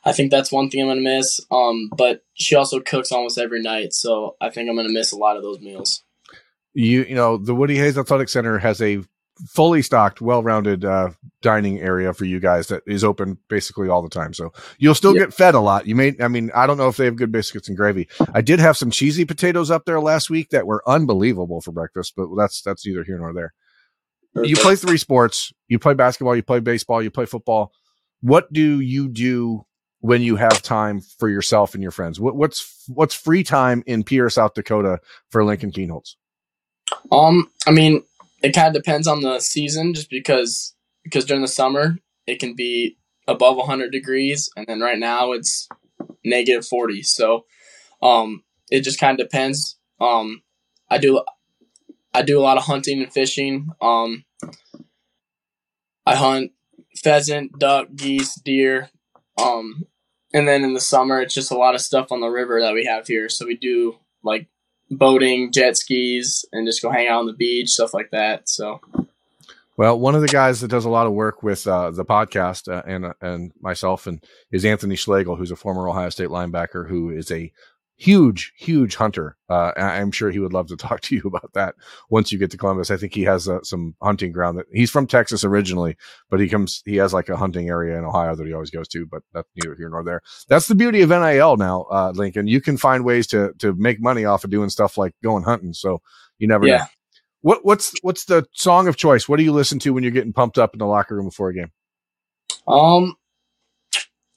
I 0.04 0.12
think 0.12 0.32
that's 0.32 0.52
one 0.52 0.70
thing 0.70 0.82
I'm 0.82 0.88
gonna 0.88 1.02
miss. 1.02 1.40
Um, 1.52 1.90
but 1.96 2.24
she 2.34 2.56
also 2.56 2.80
cooks 2.80 3.12
almost 3.12 3.38
every 3.38 3.62
night, 3.62 3.94
so 3.94 4.36
I 4.40 4.50
think 4.50 4.70
I'm 4.70 4.76
gonna 4.76 4.90
miss 4.90 5.12
a 5.12 5.18
lot 5.18 5.38
of 5.38 5.44
those 5.44 5.60
meals. 5.60 6.04
You 6.74 7.04
you 7.04 7.16
know 7.16 7.38
the 7.38 7.56
Woody 7.56 7.78
Hayes 7.78 7.98
Athletic 7.98 8.30
Center 8.30 8.60
has 8.60 8.82
a 8.82 9.02
fully 9.48 9.82
stocked, 9.82 10.20
well-rounded 10.20 10.84
uh, 10.84 11.10
dining 11.42 11.80
area 11.80 12.14
for 12.14 12.26
you 12.26 12.40
guys 12.40 12.68
that 12.68 12.84
is 12.86 13.04
open 13.04 13.38
basically 13.48 13.88
all 13.88 14.02
the 14.02 14.10
time. 14.10 14.34
So 14.34 14.52
you'll 14.78 14.96
still 14.96 15.14
get 15.14 15.34
fed 15.34 15.56
a 15.56 15.62
lot. 15.62 15.88
You 15.88 15.96
may, 15.96 16.14
I 16.20 16.28
mean, 16.28 16.52
I 16.54 16.68
don't 16.68 16.78
know 16.78 16.90
if 16.90 16.98
they 16.98 17.06
have 17.06 17.16
good 17.16 17.32
biscuits 17.32 17.70
and 17.70 17.78
gravy. 17.78 18.10
I 18.34 18.42
did 18.42 18.60
have 18.60 18.78
some 18.78 18.92
cheesy 18.92 19.26
potatoes 19.26 19.72
up 19.72 19.86
there 19.86 20.02
last 20.02 20.30
week 20.30 20.50
that 20.50 20.68
were 20.68 20.84
unbelievable 20.88 21.62
for 21.62 21.72
breakfast, 21.72 22.14
but 22.18 22.28
that's 22.38 22.62
that's 22.62 22.86
neither 22.86 23.04
here 23.04 23.18
nor 23.18 23.34
there. 23.34 23.54
You 24.44 24.56
play 24.56 24.76
three 24.76 24.98
sports. 24.98 25.52
You 25.68 25.80
play 25.80 25.94
basketball. 25.94 26.36
You 26.36 26.44
play 26.44 26.60
baseball. 26.60 27.02
You 27.02 27.10
play 27.10 27.26
football. 27.26 27.72
What 28.22 28.52
do 28.52 28.80
you 28.80 29.08
do 29.08 29.66
when 30.02 30.22
you 30.22 30.36
have 30.36 30.62
time 30.62 31.02
for 31.02 31.30
yourself 31.30 31.74
and 31.74 31.84
your 31.84 31.92
friends? 31.92 32.20
What, 32.20 32.36
what's 32.36 32.84
what's 32.88 33.16
free 33.16 33.44
time 33.44 33.84
in 33.86 34.04
Pierre, 34.04 34.30
South 34.30 34.54
Dakota 34.54 35.00
for 35.30 35.44
Lincoln 35.44 35.72
Kienholz? 35.72 36.16
Um, 37.12 37.50
I 37.68 37.72
mean, 37.72 38.04
it 38.42 38.54
kind 38.54 38.68
of 38.68 38.82
depends 38.82 39.08
on 39.08 39.22
the 39.22 39.40
season, 39.40 39.94
just 39.94 40.10
because 40.10 40.76
because 41.04 41.26
during 41.26 41.42
the 41.42 41.48
summer 41.48 41.98
it 42.28 42.40
can 42.40 42.56
be 42.56 42.98
above 43.28 43.58
100 43.58 43.92
degrees, 43.92 44.50
and 44.56 44.66
then 44.68 44.80
right 44.80 44.98
now 44.98 45.32
it's 45.32 45.68
negative 46.24 46.66
40. 46.66 47.04
So, 47.04 47.46
um, 48.02 48.44
it 48.70 48.82
just 48.82 49.00
kind 49.00 49.20
of 49.20 49.26
depends. 49.26 49.78
Um, 50.00 50.42
I 50.90 50.98
do 50.98 51.24
I 52.14 52.22
do 52.22 52.40
a 52.40 52.42
lot 52.42 52.58
of 52.58 52.64
hunting 52.64 53.02
and 53.02 53.12
fishing. 53.12 53.70
Um, 53.82 54.26
I 56.06 56.16
hunt 56.16 56.52
pheasant, 57.04 57.60
duck, 57.60 57.88
geese, 57.96 58.36
deer, 58.36 58.90
um, 59.42 59.86
and 60.34 60.48
then 60.48 60.63
in 60.63 60.74
the 60.74 60.82
summer, 60.82 61.22
it's 61.22 61.34
just 61.34 61.52
a 61.52 61.58
lot 61.58 61.76
of 61.76 61.82
stuff 61.82 62.12
on 62.12 62.22
the 62.22 62.30
river 62.30 62.62
that 62.62 62.74
we 62.74 62.86
have 62.86 63.08
here. 63.08 63.30
So 63.30 63.46
we 63.46 63.56
do 63.56 63.96
like 64.24 64.48
boating, 64.92 65.52
jet 65.52 65.78
skis, 65.78 66.46
and 66.52 66.68
just 66.68 66.82
go 66.82 66.92
hang 66.92 67.08
out 67.08 67.20
on 67.20 67.26
the 67.26 67.34
beach, 67.34 67.70
stuff 67.70 67.94
like 67.94 68.12
that. 68.12 68.48
So, 68.50 68.80
well, 69.78 70.00
one 70.00 70.15
of 70.15 70.22
the 70.22 70.28
guys 70.28 70.62
that 70.62 70.68
does 70.68 70.86
a 70.86 70.89
lot 70.89 71.08
of 71.08 71.13
work 71.13 71.42
with 71.42 71.65
uh, 71.68 71.92
the 71.92 72.06
podcast 72.06 72.72
uh, 72.72 72.84
and 72.86 73.06
uh, 73.06 73.13
and 73.22 73.52
myself 73.62 74.08
and 74.08 74.24
is 74.52 74.65
Anthony 74.65 74.96
Schlegel, 74.96 75.36
who's 75.36 75.52
a 75.52 75.56
former 75.56 75.89
Ohio 75.89 76.10
State 76.10 76.30
linebacker 76.30 76.88
who 76.88 77.10
is 77.10 77.32
a 77.32 77.52
huge, 78.00 78.54
huge 78.56 78.96
hunter. 78.96 79.36
Uh, 79.50 79.74
I'm 79.76 80.12
sure 80.12 80.32
he 80.32 80.40
would 80.40 80.54
love 80.54 80.68
to 80.68 80.78
talk 80.78 81.02
to 81.02 81.16
you 81.16 81.22
about 81.26 81.52
that 81.54 81.76
once 82.10 82.32
you 82.32 82.40
get 82.40 82.50
to 82.52 82.58
Columbus. 82.58 82.90
I 82.90 82.98
think 82.98 83.14
he 83.14 83.24
has 83.24 83.48
uh, 83.48 83.62
some 83.62 83.96
hunting 84.02 84.32
ground 84.32 84.58
that 84.58 84.66
he's 84.72 84.90
from 84.90 85.06
Texas 85.06 85.44
originally, 85.44 85.98
but 86.30 86.40
he 86.40 86.48
comes, 86.48 86.82
he 86.86 86.96
has 86.96 87.14
like 87.14 87.30
a 87.30 87.38
hunting 87.38 87.70
area 87.70 87.98
in 87.98 88.06
Ohio 88.06 88.36
that 88.36 88.48
he 88.48 88.54
always 88.54 88.72
goes 88.72 88.88
to, 88.88 89.06
but 89.06 89.22
that's 89.34 89.50
neither 89.56 89.76
here 89.76 89.90
nor 89.90 90.04
there. 90.04 90.22
That's 90.48 90.68
the 90.68 90.76
beauty 90.76 91.02
of 91.02 91.10
NIL 91.10 91.58
now, 91.58 91.86
uh, 91.92 92.12
Lincoln. 92.16 92.48
You 92.48 92.62
can 92.62 92.78
find 92.78 93.04
ways 93.04 93.28
to, 93.28 93.54
to 93.60 93.74
make 93.74 94.02
money 94.02 94.26
off 94.26 94.44
of 94.44 94.50
doing 94.50 94.70
stuff 94.70 94.98
like 94.98 95.14
going 95.22 95.44
hunting. 95.44 95.74
So 95.74 96.02
you 96.38 96.48
never 96.48 96.66
yeah. 96.66 96.78
know. 96.78 96.86
what 97.42 97.66
what's 97.66 97.94
what's 98.02 98.26
the 98.26 98.48
song 98.54 98.88
of 98.88 98.96
choice? 98.96 99.28
What 99.28 99.38
do 99.38 99.44
you 99.44 99.52
listen 99.52 99.78
to 99.80 99.94
when 99.94 100.04
you're 100.04 100.12
getting 100.12 100.34
pumped 100.34 100.58
up 100.58 100.74
in 100.74 100.80
the 100.80 100.86
locker 100.86 101.16
room 101.16 101.26
before 101.26 101.50
a 101.50 101.54
game? 101.54 101.72
Um, 102.66 103.16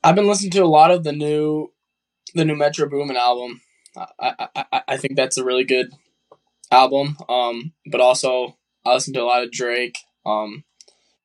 I've 0.03 0.16
been 0.16 0.27
listening 0.27 0.51
to 0.53 0.64
a 0.64 0.66
lot 0.66 0.90
of 0.90 1.05
the 1.05 1.12
new 1.12 1.72
the 2.35 2.45
new 2.45 2.57
Metro 2.57 2.88
Boomin 2.88 3.16
album. 3.16 3.61
I, 3.97 4.49
I 4.55 4.83
I 4.88 4.97
think 4.97 5.16
that's 5.16 5.37
a 5.37 5.45
really 5.45 5.64
good 5.64 5.92
album. 6.71 7.16
Um, 7.29 7.73
but 7.90 8.01
also 8.01 8.57
I 8.85 8.95
listen 8.95 9.14
to 9.14 9.23
a 9.23 9.25
lot 9.25 9.42
of 9.42 9.53
Drake. 9.53 9.99
Um, 10.25 10.64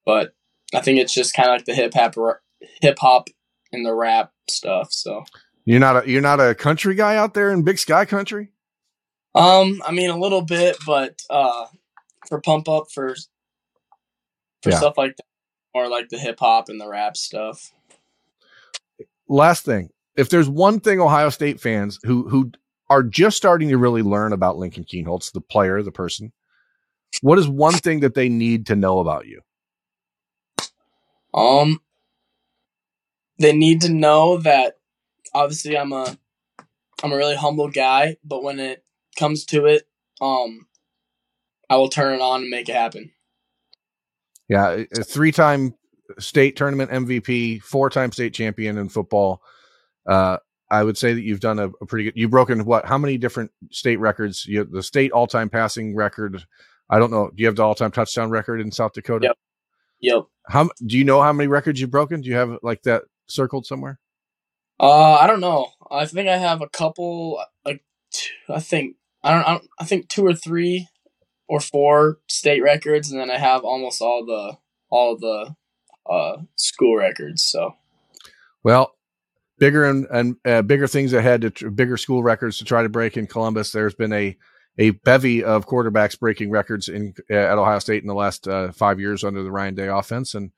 but 0.06 0.34
I 0.74 0.82
think 0.82 1.00
it's 1.00 1.14
just 1.14 1.34
kind 1.34 1.50
of 1.50 1.56
like 1.56 1.66
the 1.66 1.76
hip 1.76 1.94
hop 1.94 2.16
hip 2.82 3.00
hop 3.00 3.30
and 3.72 3.86
the 3.86 3.94
rap 3.94 4.32
stuff. 4.50 4.92
So 4.92 5.24
you're 5.66 5.80
not 5.80 6.04
a 6.04 6.10
you're 6.10 6.22
not 6.22 6.40
a 6.40 6.56
country 6.56 6.96
guy 6.96 7.16
out 7.16 7.34
there 7.34 7.52
in 7.52 7.64
Big 7.64 7.80
Sky 7.80 8.06
country. 8.06 8.50
Um, 9.36 9.82
I 9.86 9.92
mean 9.92 10.10
a 10.10 10.18
little 10.18 10.42
bit, 10.42 10.78
but 10.86 11.22
uh, 11.30 11.68
for 12.28 12.42
pump 12.42 12.68
up 12.68 12.86
for 12.92 13.16
for 14.64 14.72
yeah. 14.72 14.78
stuff 14.78 14.98
like 14.98 15.16
that, 15.16 15.26
or 15.74 15.90
like 15.90 16.10
the 16.10 16.18
hip 16.18 16.40
hop 16.40 16.70
and 16.70 16.82
the 16.82 16.88
rap 16.88 17.16
stuff. 17.16 17.72
Last 19.30 19.66
thing, 19.66 19.90
if 20.18 20.30
there's 20.30 20.50
one 20.50 20.80
thing 20.80 21.00
Ohio 21.00 21.30
State 21.30 21.62
fans 21.62 22.00
who 22.04 22.28
who 22.28 22.52
are 22.90 23.04
just 23.04 23.38
starting 23.38 23.70
to 23.70 23.78
really 23.78 24.02
learn 24.02 24.34
about 24.34 24.58
Lincoln 24.58 24.84
Kienholz, 24.84 25.32
the 25.32 25.42
player, 25.42 25.82
the 25.84 25.92
person, 25.92 26.34
what 27.22 27.38
is 27.38 27.48
one 27.48 27.74
thing 27.74 28.02
that 28.02 28.16
they 28.16 28.28
need 28.28 28.66
to 28.68 28.76
know 28.76 29.00
about 29.00 29.28
you? 29.28 29.42
Um, 31.34 31.82
they 33.40 33.54
need 33.54 33.82
to 33.82 33.94
know 33.94 34.38
that 34.38 34.78
obviously 35.34 35.78
I'm 35.78 35.94
a 35.94 36.18
I'm 37.04 37.12
a 37.12 37.18
really 37.18 37.36
humble 37.36 37.70
guy, 37.70 38.18
but 38.24 38.44
when 38.44 38.60
it 38.60 38.84
comes 39.18 39.46
to 39.46 39.66
it, 39.68 39.88
um, 40.20 40.68
I 41.70 41.76
will 41.76 41.90
turn 41.90 42.16
it 42.16 42.22
on 42.22 42.42
and 42.42 42.50
make 42.50 42.70
it 42.70 42.76
happen. 42.76 43.12
Yeah, 44.50 44.84
a 44.98 45.04
three-time 45.04 45.76
state 46.18 46.56
tournament 46.56 46.90
MVP, 46.90 47.62
four-time 47.62 48.12
state 48.14 48.34
champion 48.34 48.78
in 48.78 48.90
football. 48.90 49.42
Uh, 50.08 50.38
I 50.70 50.84
would 50.84 50.98
say 50.98 51.14
that 51.14 51.22
you've 51.22 51.40
done 51.40 51.60
a, 51.60 51.70
a, 51.82 51.86
pretty 51.86 52.06
good. 52.06 52.14
You've 52.16 52.32
broken 52.32 52.66
what? 52.66 52.86
How 52.86 52.98
many 52.98 53.18
different 53.18 53.52
state 53.72 53.98
records? 53.98 54.46
You 54.46 54.66
the 54.66 54.84
state 54.84 55.12
all-time 55.12 55.50
passing 55.50 55.96
record. 55.96 56.46
I 56.90 57.00
don't 57.00 57.12
know. 57.12 57.30
Do 57.30 57.42
you 57.42 57.48
have 57.48 57.56
the 57.56 57.64
all-time 57.64 57.92
touchdown 57.92 58.30
record 58.30 58.60
in 58.60 58.72
South 58.72 58.94
Dakota? 58.94 59.28
Yep. 59.28 59.38
Yep. 60.00 60.24
How 60.48 60.70
do 60.86 60.98
you 60.98 61.04
know 61.04 61.22
how 61.22 61.34
many 61.34 61.48
records 61.48 61.80
you've 61.80 61.92
broken? 61.92 62.22
Do 62.22 62.30
you 62.30 62.36
have 62.36 62.58
like 62.64 62.84
that 62.84 63.04
circled 63.28 63.66
somewhere? 63.66 64.00
Uh, 64.80 65.14
I 65.16 65.28
don't 65.28 65.40
know. 65.40 65.70
I 65.90 66.06
think 66.06 66.28
I 66.28 66.38
have 66.38 66.62
a 66.62 66.70
couple. 66.70 67.44
Like, 67.66 67.84
I 68.50 68.60
think 68.60 68.96
I 69.24 69.34
don't, 69.34 69.44
I 69.44 69.52
don't. 69.54 69.70
I 69.80 69.86
think 69.86 70.08
two 70.08 70.26
or 70.26 70.34
three 70.34 70.88
or 71.48 71.60
four 71.60 72.20
state 72.28 72.62
records, 72.62 73.12
and 73.12 73.20
then 73.20 73.32
I 73.32 73.38
have 73.38 73.64
almost 73.64 74.02
all 74.02 74.26
the 74.26 74.58
all 74.90 75.18
the 75.18 75.56
uh, 76.10 76.44
school 76.56 76.98
records. 76.98 77.44
So, 77.44 77.76
well, 78.64 78.97
bigger 79.60 79.86
and, 79.86 80.08
and 80.12 80.36
uh, 80.46 80.62
bigger 80.62 80.88
things 80.88 81.14
ahead 81.14 81.42
to 81.42 81.50
tr- 81.50 81.70
bigger 81.70 81.98
school 81.98 82.24
records 82.24 82.58
to 82.58 82.66
try 82.66 82.84
to 82.84 82.90
break 82.90 83.18
in 83.18 83.28
Columbus. 83.28 83.72
There's 83.72 83.96
been 83.96 84.14
a 84.14 84.38
a 84.80 84.92
bevy 84.92 85.44
of 85.44 85.66
quarterbacks 85.66 86.20
breaking 86.20 86.52
records 86.52 86.88
in 86.88 87.14
uh, 87.30 87.34
at 87.34 87.58
Ohio 87.58 87.80
State 87.80 88.04
in 88.04 88.08
the 88.08 88.14
last 88.14 88.48
uh, 88.48 88.72
five 88.72 89.00
years 89.00 89.24
under 89.24 89.44
the 89.44 89.52
Ryan 89.52 89.76
Day 89.76 89.88
offense, 89.88 90.36
and 90.36 90.52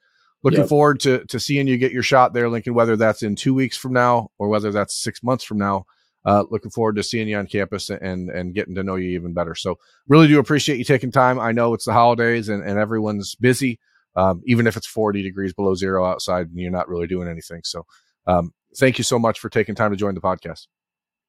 looking 0.44 0.62
yep. 0.62 0.70
forward 0.70 1.00
to 1.02 1.26
to 1.26 1.40
seeing 1.40 1.68
you 1.68 1.78
get 1.78 1.92
your 1.92 2.04
shot 2.04 2.34
there, 2.34 2.50
Lincoln. 2.50 2.74
Whether 2.74 2.96
that's 2.96 3.24
in 3.24 3.36
two 3.36 3.54
weeks 3.54 3.78
from 3.78 3.94
now 3.94 4.32
or 4.38 4.50
whether 4.50 4.72
that's 4.72 4.96
six 4.96 5.24
months 5.24 5.44
from 5.44 5.58
now. 5.58 5.86
Uh, 6.26 6.44
looking 6.52 6.70
forward 6.70 6.98
to 6.98 7.02
seeing 7.02 7.30
you 7.30 7.38
on 7.38 7.48
campus 7.48 7.90
and 7.90 8.30
and 8.30 8.54
getting 8.54 8.76
to 8.76 8.84
know 8.84 8.96
you 8.96 9.12
even 9.12 9.34
better. 9.34 9.56
So 9.56 9.80
really 10.10 10.28
do 10.28 10.38
appreciate 10.38 10.78
you 10.78 10.84
taking 10.84 11.14
time. 11.14 11.40
I 11.40 11.54
know 11.54 11.74
it's 11.74 11.86
the 11.86 11.94
holidays 11.94 12.50
and, 12.50 12.62
and 12.62 12.78
everyone's 12.78 13.36
busy, 13.36 13.80
um, 14.18 14.42
even 14.46 14.68
if 14.68 14.76
it's 14.76 14.86
40 14.86 15.24
degrees 15.24 15.54
below 15.54 15.76
zero 15.76 16.06
outside 16.06 16.48
and 16.48 16.60
you're 16.60 16.72
not 16.72 16.90
really 16.90 17.08
doing 17.08 17.30
anything. 17.30 17.62
So 17.64 17.86
um, 18.30 18.54
thank 18.78 18.98
you 18.98 19.04
so 19.04 19.18
much 19.18 19.40
for 19.40 19.50
taking 19.50 19.76
time 19.76 19.92
to 19.92 19.98
join 19.98 20.16
the 20.16 20.22
podcast. 20.22 20.68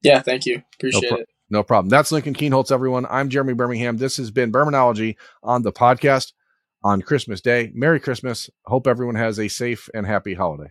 Yeah, 0.03 0.21
thank 0.21 0.47
you. 0.47 0.63
Appreciate 0.75 1.03
no 1.03 1.09
pro- 1.09 1.19
it. 1.19 1.29
No 1.51 1.63
problem. 1.63 1.89
That's 1.89 2.13
Lincoln 2.13 2.35
Kienholz, 2.35 2.71
everyone. 2.71 3.07
I'm 3.11 3.29
Jeremy 3.29 3.55
Birmingham. 3.55 3.97
This 3.97 4.17
has 4.19 4.31
been 4.31 4.53
Birminology 4.53 5.17
on 5.43 5.63
the 5.63 5.73
podcast 5.73 6.33
on 6.83 7.03
Christmas 7.03 7.41
Day. 7.41 7.71
Merry 7.75 8.01
Christmas. 8.01 8.49
Hope 8.67 8.87
everyone 8.87 9.17
has 9.17 9.39
a 9.39 9.49
safe 9.49 9.89
and 9.93 10.07
happy 10.07 10.35
holiday. 10.35 10.71